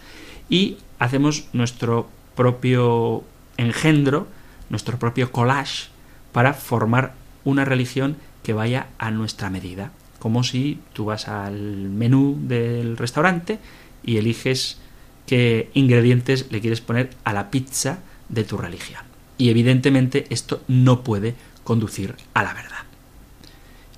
[0.50, 3.24] y hacemos nuestro propio
[3.58, 4.28] engendro,
[4.70, 5.90] nuestro propio collage,
[6.32, 9.92] para formar una religión que vaya a nuestra medida.
[10.20, 13.60] Como si tú vas al menú del restaurante
[14.04, 14.78] y eliges
[15.26, 18.00] qué ingredientes le quieres poner a la pizza
[18.30, 19.02] de tu religión.
[19.38, 22.84] Y evidentemente esto no puede conducir a la verdad.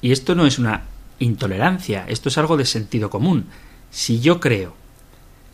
[0.02, 0.84] Y esto no es una
[1.20, 3.46] intolerancia, esto es algo de sentido común.
[3.92, 4.76] Si yo creo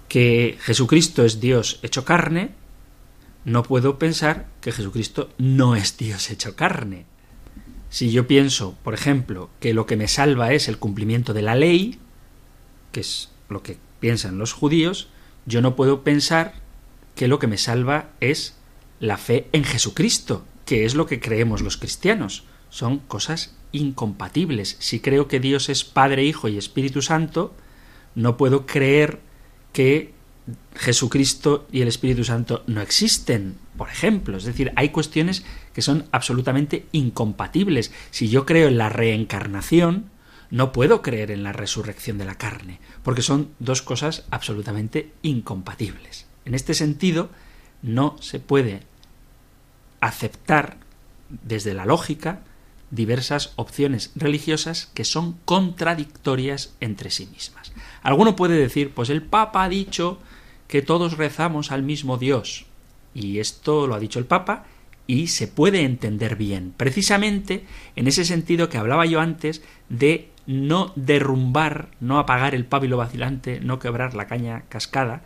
[0.07, 2.51] que Jesucristo es Dios hecho carne,
[3.49, 7.05] no puedo pensar que Jesucristo no es Dios hecho carne.
[7.89, 11.55] Si yo pienso, por ejemplo, que lo que me salva es el cumplimiento de la
[11.55, 11.97] ley,
[12.91, 15.07] que es lo que piensan los judíos,
[15.47, 16.53] yo no puedo pensar
[17.15, 18.55] que lo que me salva es
[18.99, 22.43] la fe en Jesucristo, que es lo que creemos los cristianos.
[22.69, 24.77] Son cosas incompatibles.
[24.79, 27.55] Si creo que Dios es Padre, Hijo y Espíritu Santo,
[28.13, 29.21] no puedo creer
[29.73, 30.13] que
[30.75, 34.37] Jesucristo y el Espíritu Santo no existen, por ejemplo.
[34.37, 35.43] Es decir, hay cuestiones
[35.73, 37.91] que son absolutamente incompatibles.
[38.11, 40.09] Si yo creo en la reencarnación,
[40.51, 46.25] no puedo creer en la resurrección de la carne, porque son dos cosas absolutamente incompatibles.
[46.45, 47.29] En este sentido,
[47.81, 48.81] no se puede
[50.01, 50.77] aceptar
[51.29, 52.41] desde la lógica
[52.91, 57.71] diversas opciones religiosas que son contradictorias entre sí mismas.
[58.01, 60.19] Alguno puede decir, pues el Papa ha dicho
[60.69, 62.65] que todos rezamos al mismo Dios.
[63.13, 64.65] Y esto lo ha dicho el Papa
[65.07, 67.65] y se puede entender bien, precisamente
[67.95, 73.59] en ese sentido que hablaba yo antes de no derrumbar, no apagar el pábilo vacilante,
[73.59, 75.23] no quebrar la caña cascada,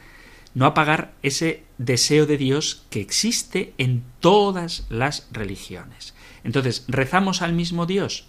[0.54, 6.14] no apagar ese deseo de Dios que existe en todas las religiones.
[6.46, 8.28] Entonces, ¿rezamos al mismo Dios?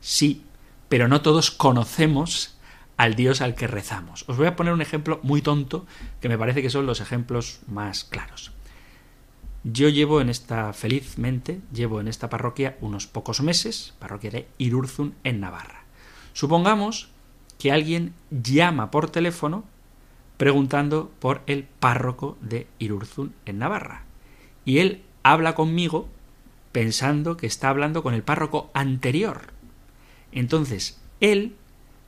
[0.00, 0.42] Sí,
[0.88, 2.55] pero no todos conocemos
[2.96, 4.24] al Dios al que rezamos.
[4.28, 5.86] Os voy a poner un ejemplo muy tonto
[6.20, 8.52] que me parece que son los ejemplos más claros.
[9.64, 15.14] Yo llevo en esta, felizmente, llevo en esta parroquia unos pocos meses, parroquia de Irurzun
[15.24, 15.82] en Navarra.
[16.32, 17.08] Supongamos
[17.58, 19.64] que alguien llama por teléfono
[20.36, 24.02] preguntando por el párroco de Irurzun en Navarra.
[24.64, 26.08] Y él habla conmigo
[26.72, 29.52] pensando que está hablando con el párroco anterior.
[30.30, 31.56] Entonces, él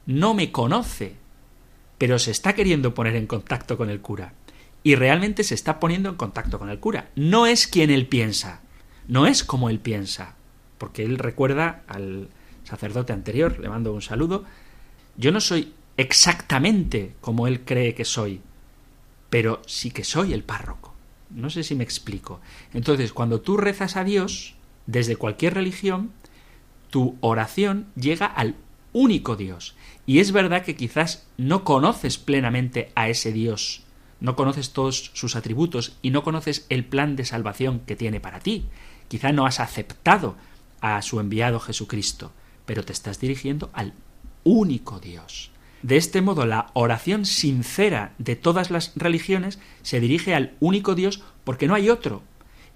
[0.08, 1.16] no me conoce,
[1.98, 4.32] pero se está queriendo poner en contacto con el cura.
[4.82, 7.10] Y realmente se está poniendo en contacto con el cura.
[7.14, 8.62] No es quien él piensa,
[9.06, 10.34] no es como él piensa,
[10.78, 12.30] porque él recuerda al
[12.64, 14.44] sacerdote anterior, le mando un saludo,
[15.18, 18.40] yo no soy exactamente como él cree que soy,
[19.28, 20.94] pero sí que soy el párroco.
[21.28, 22.40] No sé si me explico.
[22.72, 24.54] Entonces, cuando tú rezas a Dios,
[24.86, 26.12] desde cualquier religión,
[26.88, 28.54] tu oración llega al
[28.98, 29.76] único Dios.
[30.06, 33.84] Y es verdad que quizás no conoces plenamente a ese Dios,
[34.20, 38.40] no conoces todos sus atributos y no conoces el plan de salvación que tiene para
[38.40, 38.64] ti.
[39.06, 40.36] Quizá no has aceptado
[40.80, 42.32] a su enviado Jesucristo,
[42.66, 43.94] pero te estás dirigiendo al
[44.42, 45.52] único Dios.
[45.82, 51.22] De este modo, la oración sincera de todas las religiones se dirige al único Dios
[51.44, 52.22] porque no hay otro.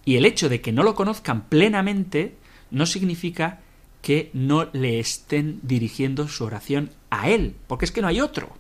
[0.05, 2.37] Y el hecho de que no lo conozcan plenamente
[2.70, 3.61] no significa
[4.03, 8.50] que no le estén dirigiendo su oración a Él, porque es que no hay otro.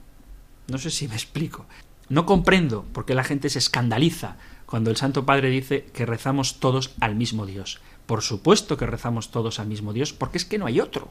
[0.68, 1.66] No sé si me explico.
[2.08, 4.36] No comprendo por qué la gente se escandaliza
[4.66, 7.80] cuando el Santo Padre dice que rezamos todos al mismo Dios.
[8.06, 11.10] Por supuesto que rezamos todos al mismo Dios, porque es que no hay otro.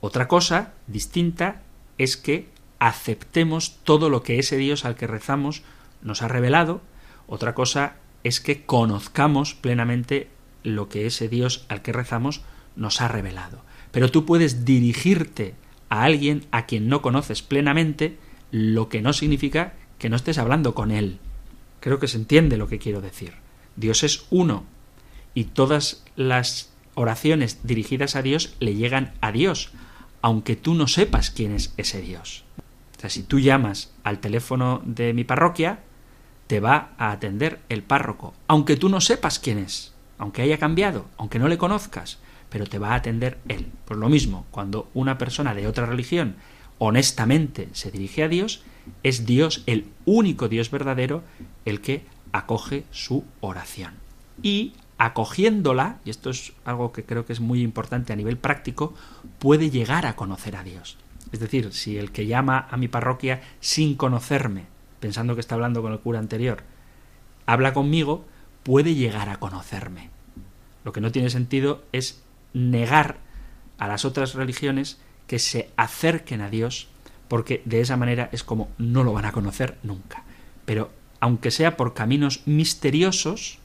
[0.00, 1.62] Otra cosa distinta
[1.98, 2.48] es que
[2.78, 5.62] aceptemos todo lo que ese Dios al que rezamos
[6.02, 6.80] nos ha revelado.
[7.26, 10.28] Otra cosa es que conozcamos plenamente
[10.62, 12.42] lo que ese Dios al que rezamos
[12.76, 13.62] nos ha revelado.
[13.90, 15.54] Pero tú puedes dirigirte
[15.88, 18.18] a alguien a quien no conoces plenamente,
[18.50, 21.18] lo que no significa que no estés hablando con él.
[21.80, 23.34] Creo que se entiende lo que quiero decir.
[23.76, 24.64] Dios es uno
[25.34, 29.70] y todas las oraciones dirigidas a Dios le llegan a Dios,
[30.22, 32.44] aunque tú no sepas quién es ese Dios.
[32.96, 35.80] O sea, si tú llamas al teléfono de mi parroquia,
[36.46, 41.06] te va a atender el párroco, aunque tú no sepas quién es, aunque haya cambiado,
[41.18, 42.18] aunque no le conozcas,
[42.56, 43.66] pero te va a atender él.
[43.84, 46.36] Por lo mismo, cuando una persona de otra religión
[46.78, 48.62] honestamente se dirige a Dios,
[49.02, 51.22] es Dios, el único Dios verdadero,
[51.66, 53.92] el que acoge su oración.
[54.42, 58.94] Y acogiéndola, y esto es algo que creo que es muy importante a nivel práctico,
[59.38, 60.96] puede llegar a conocer a Dios.
[61.32, 64.64] Es decir, si el que llama a mi parroquia sin conocerme,
[64.98, 66.62] pensando que está hablando con el cura anterior,
[67.44, 68.24] habla conmigo,
[68.62, 70.08] puede llegar a conocerme.
[70.84, 72.22] Lo que no tiene sentido es
[72.56, 73.18] negar
[73.76, 76.88] a las otras religiones que se acerquen a Dios,
[77.28, 80.24] porque de esa manera es como no lo van a conocer nunca.
[80.64, 80.90] Pero
[81.20, 83.58] aunque sea por caminos misteriosos,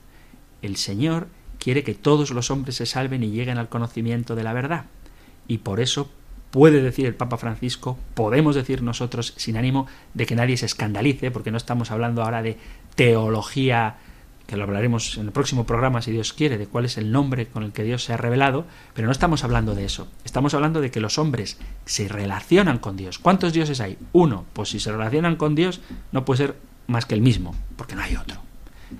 [0.61, 1.27] el Señor
[1.57, 4.85] quiere que todos los hombres se salven y lleguen al conocimiento de la verdad.
[5.47, 6.11] Y por eso
[6.49, 11.31] puede decir el Papa Francisco, podemos decir nosotros sin ánimo de que nadie se escandalice,
[11.31, 12.57] porque no estamos hablando ahora de
[12.95, 13.95] teología,
[14.51, 17.47] que lo hablaremos en el próximo programa si Dios quiere, de cuál es el nombre
[17.47, 20.09] con el que Dios se ha revelado, pero no estamos hablando de eso.
[20.25, 23.17] Estamos hablando de que los hombres se relacionan con Dios.
[23.17, 23.97] ¿Cuántos dioses hay?
[24.11, 24.43] Uno.
[24.51, 25.79] Pues si se relacionan con Dios,
[26.11, 26.55] no puede ser
[26.87, 28.41] más que el mismo, porque no hay otro.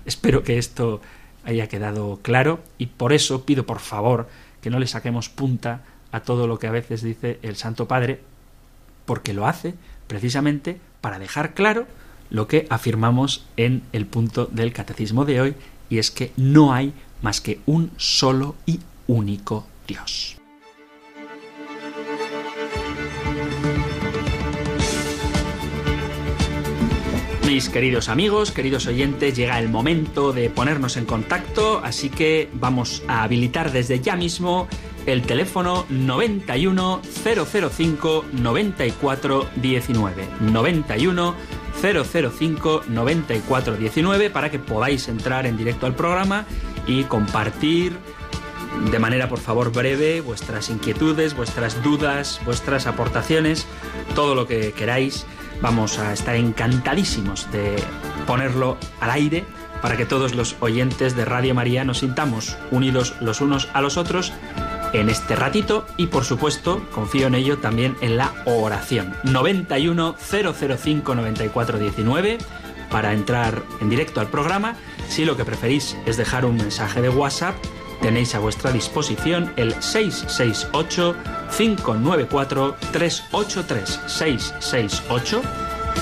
[0.06, 1.02] Espero que esto
[1.44, 4.30] haya quedado claro y por eso pido por favor
[4.62, 5.82] que no le saquemos punta
[6.14, 8.22] a todo lo que a veces dice el Santo Padre,
[9.06, 9.76] porque lo hace
[10.08, 11.88] precisamente para dejar claro
[12.32, 15.56] lo que afirmamos en el punto del catecismo de hoy,
[15.90, 20.38] y es que no hay más que un solo y único Dios.
[27.46, 33.04] Mis queridos amigos, queridos oyentes, llega el momento de ponernos en contacto, así que vamos
[33.10, 34.70] a habilitar desde ya mismo
[35.06, 40.28] el teléfono 91 005 94 19.
[40.40, 41.36] 91
[41.82, 46.46] 005 94 19 para que podáis entrar en directo al programa
[46.88, 47.98] y compartir
[48.92, 53.68] de manera por favor breve vuestras inquietudes, vuestras dudas, vuestras aportaciones,
[54.16, 55.26] todo lo que queráis.
[55.62, 57.76] Vamos a estar encantadísimos de
[58.26, 59.46] ponerlo al aire
[59.82, 63.98] para que todos los oyentes de Radio María nos sintamos unidos los unos a los
[63.98, 64.32] otros
[64.94, 69.16] en este ratito y por supuesto, confío en ello también en la oración.
[69.24, 72.38] 91 005 94 19
[72.90, 74.76] para entrar en directo al programa.
[75.08, 77.56] Si lo que preferís es dejar un mensaje de WhatsApp,
[78.02, 81.16] tenéis a vuestra disposición el 668
[81.58, 85.42] 594 383 668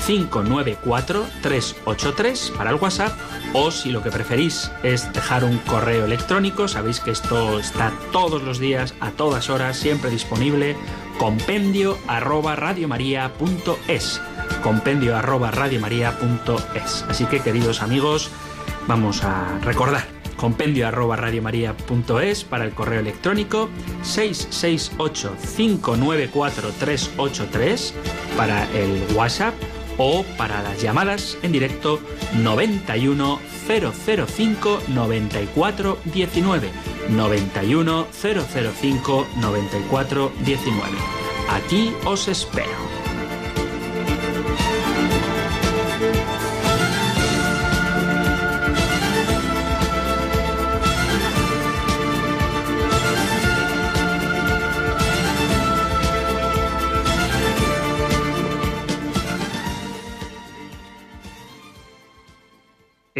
[0.05, 3.11] 594 383 para el WhatsApp
[3.53, 8.43] o si lo que preferís es dejar un correo electrónico, sabéis que esto está todos
[8.43, 10.75] los días, a todas horas, siempre disponible
[11.17, 14.21] compendio arroba radiomaria.es.
[14.63, 17.05] Compendio arroba radiomaria.es.
[17.09, 18.29] Así que, queridos amigos,
[18.87, 23.69] vamos a recordar compendio arroba radiomaria.es para el correo electrónico
[24.03, 27.93] 668 594 383
[28.37, 29.53] para el WhatsApp
[29.99, 31.99] o para las llamadas en directo
[32.37, 36.69] 91 005 94 19
[37.09, 40.97] 91 005 94 19.
[41.49, 42.98] Aquí os espero.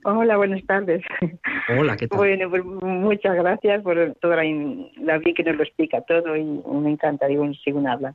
[0.06, 1.04] Hola, buenas tardes.
[1.78, 2.20] Hola, ¿qué tal?
[2.20, 4.44] Bueno, pues muchas gracias por toda la,
[5.02, 8.14] la bien que nos lo explica todo y me encanta, digo, según habla.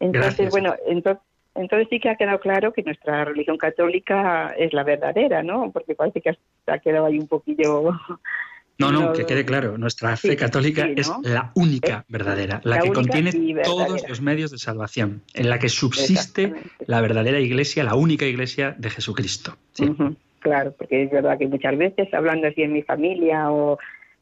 [0.00, 1.22] Entonces, bueno, entonces
[1.58, 5.70] entonces sí que ha quedado claro que nuestra religión católica es la verdadera, ¿no?
[5.72, 6.36] Porque parece que
[6.66, 7.92] ha quedado ahí un poquillo...
[8.80, 13.32] No, no, que quede claro, nuestra fe católica es la única verdadera, la, que contiene
[13.64, 16.54] todos los medios de salvación, en la que subsiste
[16.86, 19.56] la verdadera iglesia, la única iglesia de Jesucristo.
[20.38, 23.80] Claro, porque es verdad que muchas veces hablando así en mi familia o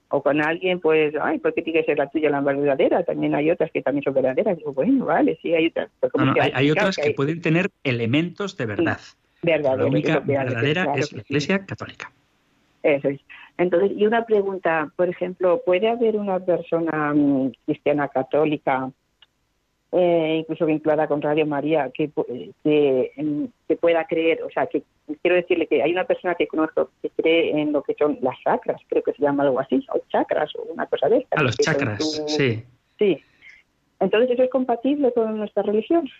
[0.08, 3.02] o con alguien, pues, ay, ¿por qué tiene que ser la tuya la verdadera?
[3.02, 4.56] También hay otras que también son verdaderas.
[4.56, 5.90] Digo, bueno, vale, sí, hay otras.
[6.00, 6.12] Pues
[6.54, 9.00] hay, otras que, pueden tener elementos de verdad.
[9.42, 12.12] la única verdadera es la Iglesia Católica.
[12.82, 13.20] Eso es.
[13.58, 18.90] Entonces, y una pregunta, por ejemplo, ¿puede haber una persona mm, cristiana católica
[19.98, 22.10] eh, incluso vinculada con Radio María, que,
[22.62, 24.82] que, pueda creer, o sea, que
[25.22, 28.38] quiero decirle que hay una persona que conozco que cree en lo que son las
[28.44, 31.40] chakras, creo que se llama algo así, o chakras, o una cosa de esta.
[31.40, 32.62] A los chakras, sí.
[32.98, 33.18] Sí.
[33.98, 36.10] Entonces, ¿eso es compatible con nuestra religión?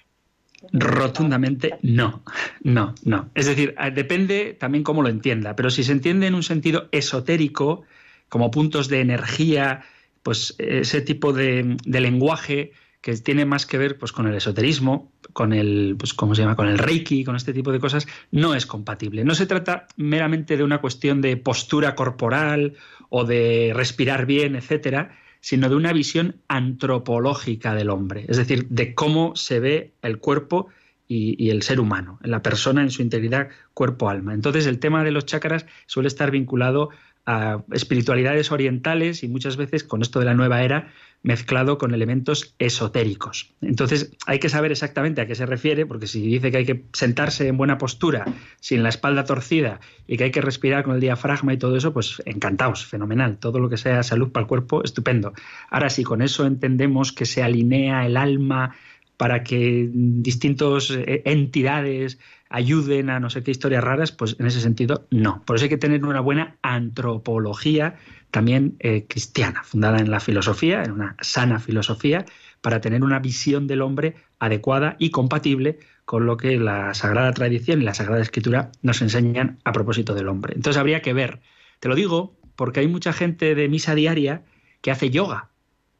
[0.72, 2.22] Rotundamente no,
[2.62, 3.28] no, no.
[3.34, 6.88] Es decir, eh, depende también cómo lo entienda, pero si se entiende en un sentido
[6.92, 7.82] esotérico,
[8.30, 9.82] como puntos de energía,
[10.22, 12.72] pues ese tipo de, de lenguaje
[13.06, 16.56] que tiene más que ver pues, con el esoterismo, con el, pues, ¿cómo se llama?
[16.56, 19.22] con el reiki, con este tipo de cosas, no es compatible.
[19.22, 22.74] No se trata meramente de una cuestión de postura corporal
[23.08, 28.92] o de respirar bien, etcétera, sino de una visión antropológica del hombre, es decir, de
[28.96, 30.66] cómo se ve el cuerpo
[31.06, 34.34] y, y el ser humano, la persona en su integridad cuerpo-alma.
[34.34, 36.90] Entonces, el tema de los chakras suele estar vinculado
[37.26, 42.54] a espiritualidades orientales y muchas veces con esto de la nueva era mezclado con elementos
[42.60, 43.52] esotéricos.
[43.60, 46.84] Entonces hay que saber exactamente a qué se refiere, porque si dice que hay que
[46.92, 48.24] sentarse en buena postura,
[48.60, 51.92] sin la espalda torcida y que hay que respirar con el diafragma y todo eso,
[51.92, 53.38] pues encantados, fenomenal.
[53.38, 55.32] Todo lo que sea salud para el cuerpo, estupendo.
[55.68, 58.76] Ahora, si con eso entendemos que se alinea el alma
[59.16, 62.18] para que distintas eh, entidades
[62.48, 65.42] ayuden a no sé qué historias raras, pues en ese sentido no.
[65.44, 67.96] Por eso hay que tener una buena antropología
[68.30, 72.24] también eh, cristiana, fundada en la filosofía, en una sana filosofía,
[72.60, 77.82] para tener una visión del hombre adecuada y compatible con lo que la Sagrada Tradición
[77.82, 80.54] y la Sagrada Escritura nos enseñan a propósito del hombre.
[80.54, 81.40] Entonces habría que ver,
[81.80, 84.44] te lo digo porque hay mucha gente de misa diaria
[84.80, 85.50] que hace yoga,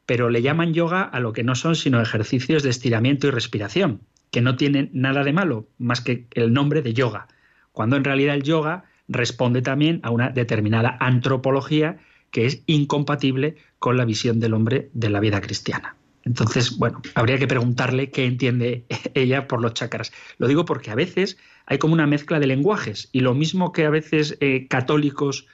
[0.05, 4.01] pero le llaman yoga a lo que no son sino ejercicios de estiramiento y respiración
[4.31, 7.27] que no tienen nada de malo más que el nombre de yoga,
[7.71, 11.97] cuando en realidad el yoga responde también a una determinada antropología
[12.31, 15.95] que es incompatible con la visión del hombre de la vida cristiana.
[16.23, 20.11] Entonces, bueno, habría que preguntarle qué entiende ella por los chakras.
[20.37, 23.85] Lo digo porque a veces hay como una mezcla de lenguajes y lo mismo que
[23.85, 25.47] a veces eh, católicos,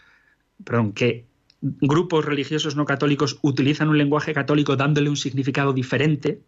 [0.64, 1.26] perdón, que
[1.62, 6.42] grupos religiosos no católicos utilizan un lenguaje católico dándole un significado diferente,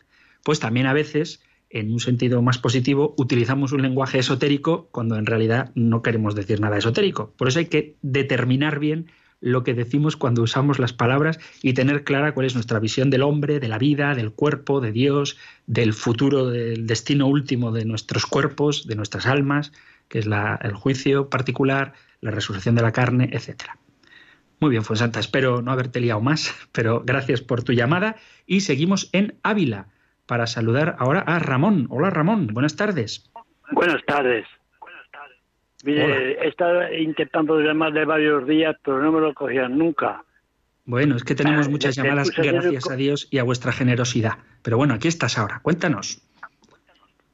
[0.43, 1.41] pues también a veces
[1.75, 6.61] en un sentido más positivo, utilizamos un lenguaje esotérico cuando en realidad no queremos decir
[6.61, 7.33] nada esotérico.
[7.37, 9.11] Por eso hay que determinar bien
[9.41, 13.23] lo que decimos cuando usamos las palabras y tener clara cuál es nuestra visión del
[13.23, 18.25] hombre, de la vida, del cuerpo, de Dios, del futuro, del destino último de nuestros
[18.25, 19.73] cuerpos, de nuestras almas,
[20.07, 23.63] que es el juicio particular, la resurrección de la carne, etc.
[24.61, 28.15] Muy bien, Fuensanta, espero no haberte liado más, pero gracias por tu llamada
[28.47, 29.89] y seguimos en Ávila
[30.25, 31.87] para saludar ahora a Ramón.
[31.89, 33.31] Hola Ramón, buenas tardes.
[33.71, 34.45] Buenas tardes.
[35.83, 40.23] Mire, he estado intentando llamarle varios días, pero no me lo cogían nunca.
[40.85, 44.39] Bueno, es que tenemos ah, muchas llamadas gracias a Dios y a vuestra generosidad.
[44.63, 45.59] Pero bueno, aquí estás ahora.
[45.61, 46.21] Cuéntanos.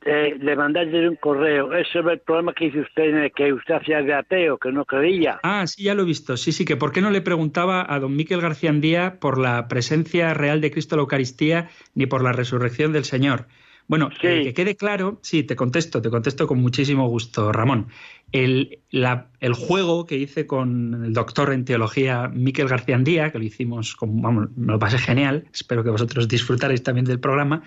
[0.03, 1.73] Eh, le mandaste un correo.
[1.73, 4.71] Ese es el programa que dice usted, en el que usted hacía de ateo, que
[4.71, 5.39] no creía.
[5.43, 6.37] Ah, sí, ya lo he visto.
[6.37, 9.67] Sí, sí, que por qué no le preguntaba a don Miquel García Andía por la
[9.67, 13.45] presencia real de Cristo en la Eucaristía ni por la resurrección del Señor.
[13.87, 17.87] Bueno, eh, que quede claro, sí, te contesto, te contesto con muchísimo gusto, Ramón.
[18.31, 23.43] El, el, juego que hice con el doctor en teología Miquel García Andía, que lo
[23.43, 27.63] hicimos, como, vamos, me lo pasé genial, espero que vosotros disfrutaréis también del programa,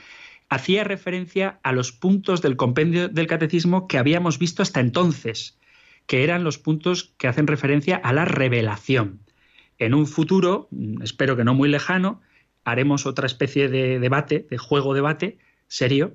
[0.55, 5.59] hacía referencia a los puntos del compendio del catecismo que habíamos visto hasta entonces,
[6.07, 9.21] que eran los puntos que hacen referencia a la revelación.
[9.79, 10.69] En un futuro,
[11.03, 12.21] espero que no muy lejano,
[12.65, 16.15] haremos otra especie de debate, de juego-debate, serio,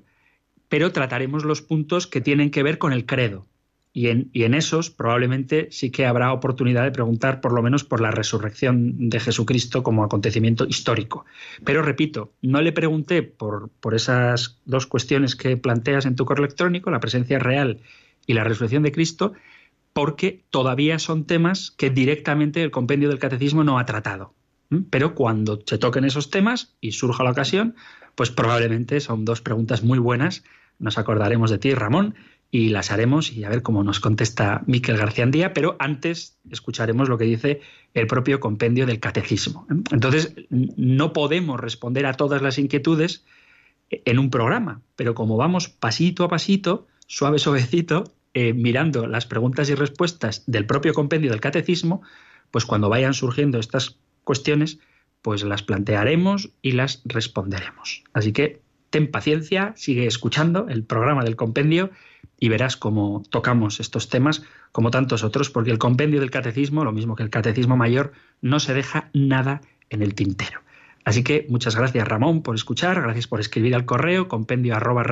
[0.68, 3.46] pero trataremos los puntos que tienen que ver con el credo.
[3.92, 7.82] Y en, y en, esos probablemente sí que habrá oportunidad de preguntar por lo menos
[7.82, 11.24] por la resurrección de Jesucristo como acontecimiento histórico.
[11.64, 16.44] Pero repito, no le pregunté por, por esas dos cuestiones que planteas en tu correo
[16.44, 17.80] electrónico, la presencia real
[18.26, 19.32] y la resurrección de Cristo,
[19.92, 24.34] porque todavía son temas que directamente el compendio del catecismo no ha tratado.
[24.90, 27.74] Pero cuando se toquen esos temas y surja la ocasión,
[28.14, 30.44] pues probablemente son dos preguntas muy buenas.
[30.78, 32.14] Nos acordaremos de ti, Ramón,
[32.50, 37.08] y las haremos y a ver cómo nos contesta Miquel García Andía, pero antes escucharemos
[37.08, 37.60] lo que dice
[37.94, 39.66] el propio compendio del catecismo.
[39.90, 43.24] Entonces, no podemos responder a todas las inquietudes
[43.90, 49.68] en un programa, pero como vamos pasito a pasito, suave, suavecito, eh, mirando las preguntas
[49.70, 52.02] y respuestas del propio compendio del catecismo,
[52.50, 54.78] pues cuando vayan surgiendo estas cuestiones,
[55.22, 58.04] pues las plantearemos y las responderemos.
[58.12, 58.60] Así que
[58.90, 61.90] ten paciencia, sigue escuchando el programa del compendio
[62.38, 66.92] y verás cómo tocamos estos temas como tantos otros, porque el compendio del catecismo, lo
[66.92, 70.60] mismo que el catecismo mayor, no se deja nada en el tintero.
[71.04, 75.02] Así que muchas gracias Ramón por escuchar, gracias por escribir al correo compendio arroba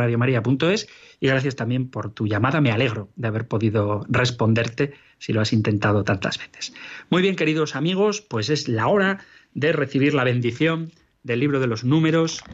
[1.21, 2.61] y gracias también por tu llamada.
[2.61, 6.75] Me alegro de haber podido responderte si lo has intentado tantas veces.
[7.11, 9.25] Muy bien, queridos amigos, pues es la hora
[9.55, 12.45] de recibir la bendición del libro de los números.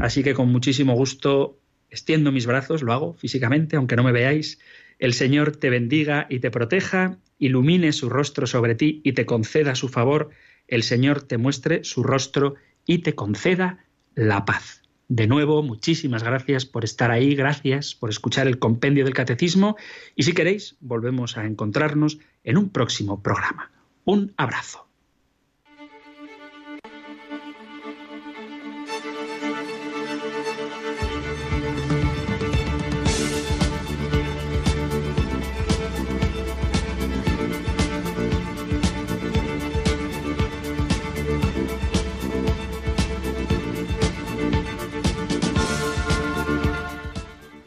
[0.00, 1.58] Así que con muchísimo gusto
[1.90, 4.58] extiendo mis brazos, lo hago físicamente, aunque no me veáis.
[4.98, 9.74] El Señor te bendiga y te proteja, ilumine su rostro sobre ti y te conceda
[9.74, 10.30] su favor.
[10.66, 12.54] El Señor te muestre su rostro
[12.86, 13.84] y te conceda
[14.14, 14.82] la paz.
[15.08, 19.76] De nuevo, muchísimas gracias por estar ahí, gracias por escuchar el compendio del catecismo
[20.14, 23.70] y si queréis, volvemos a encontrarnos en un próximo programa.
[24.04, 24.87] Un abrazo.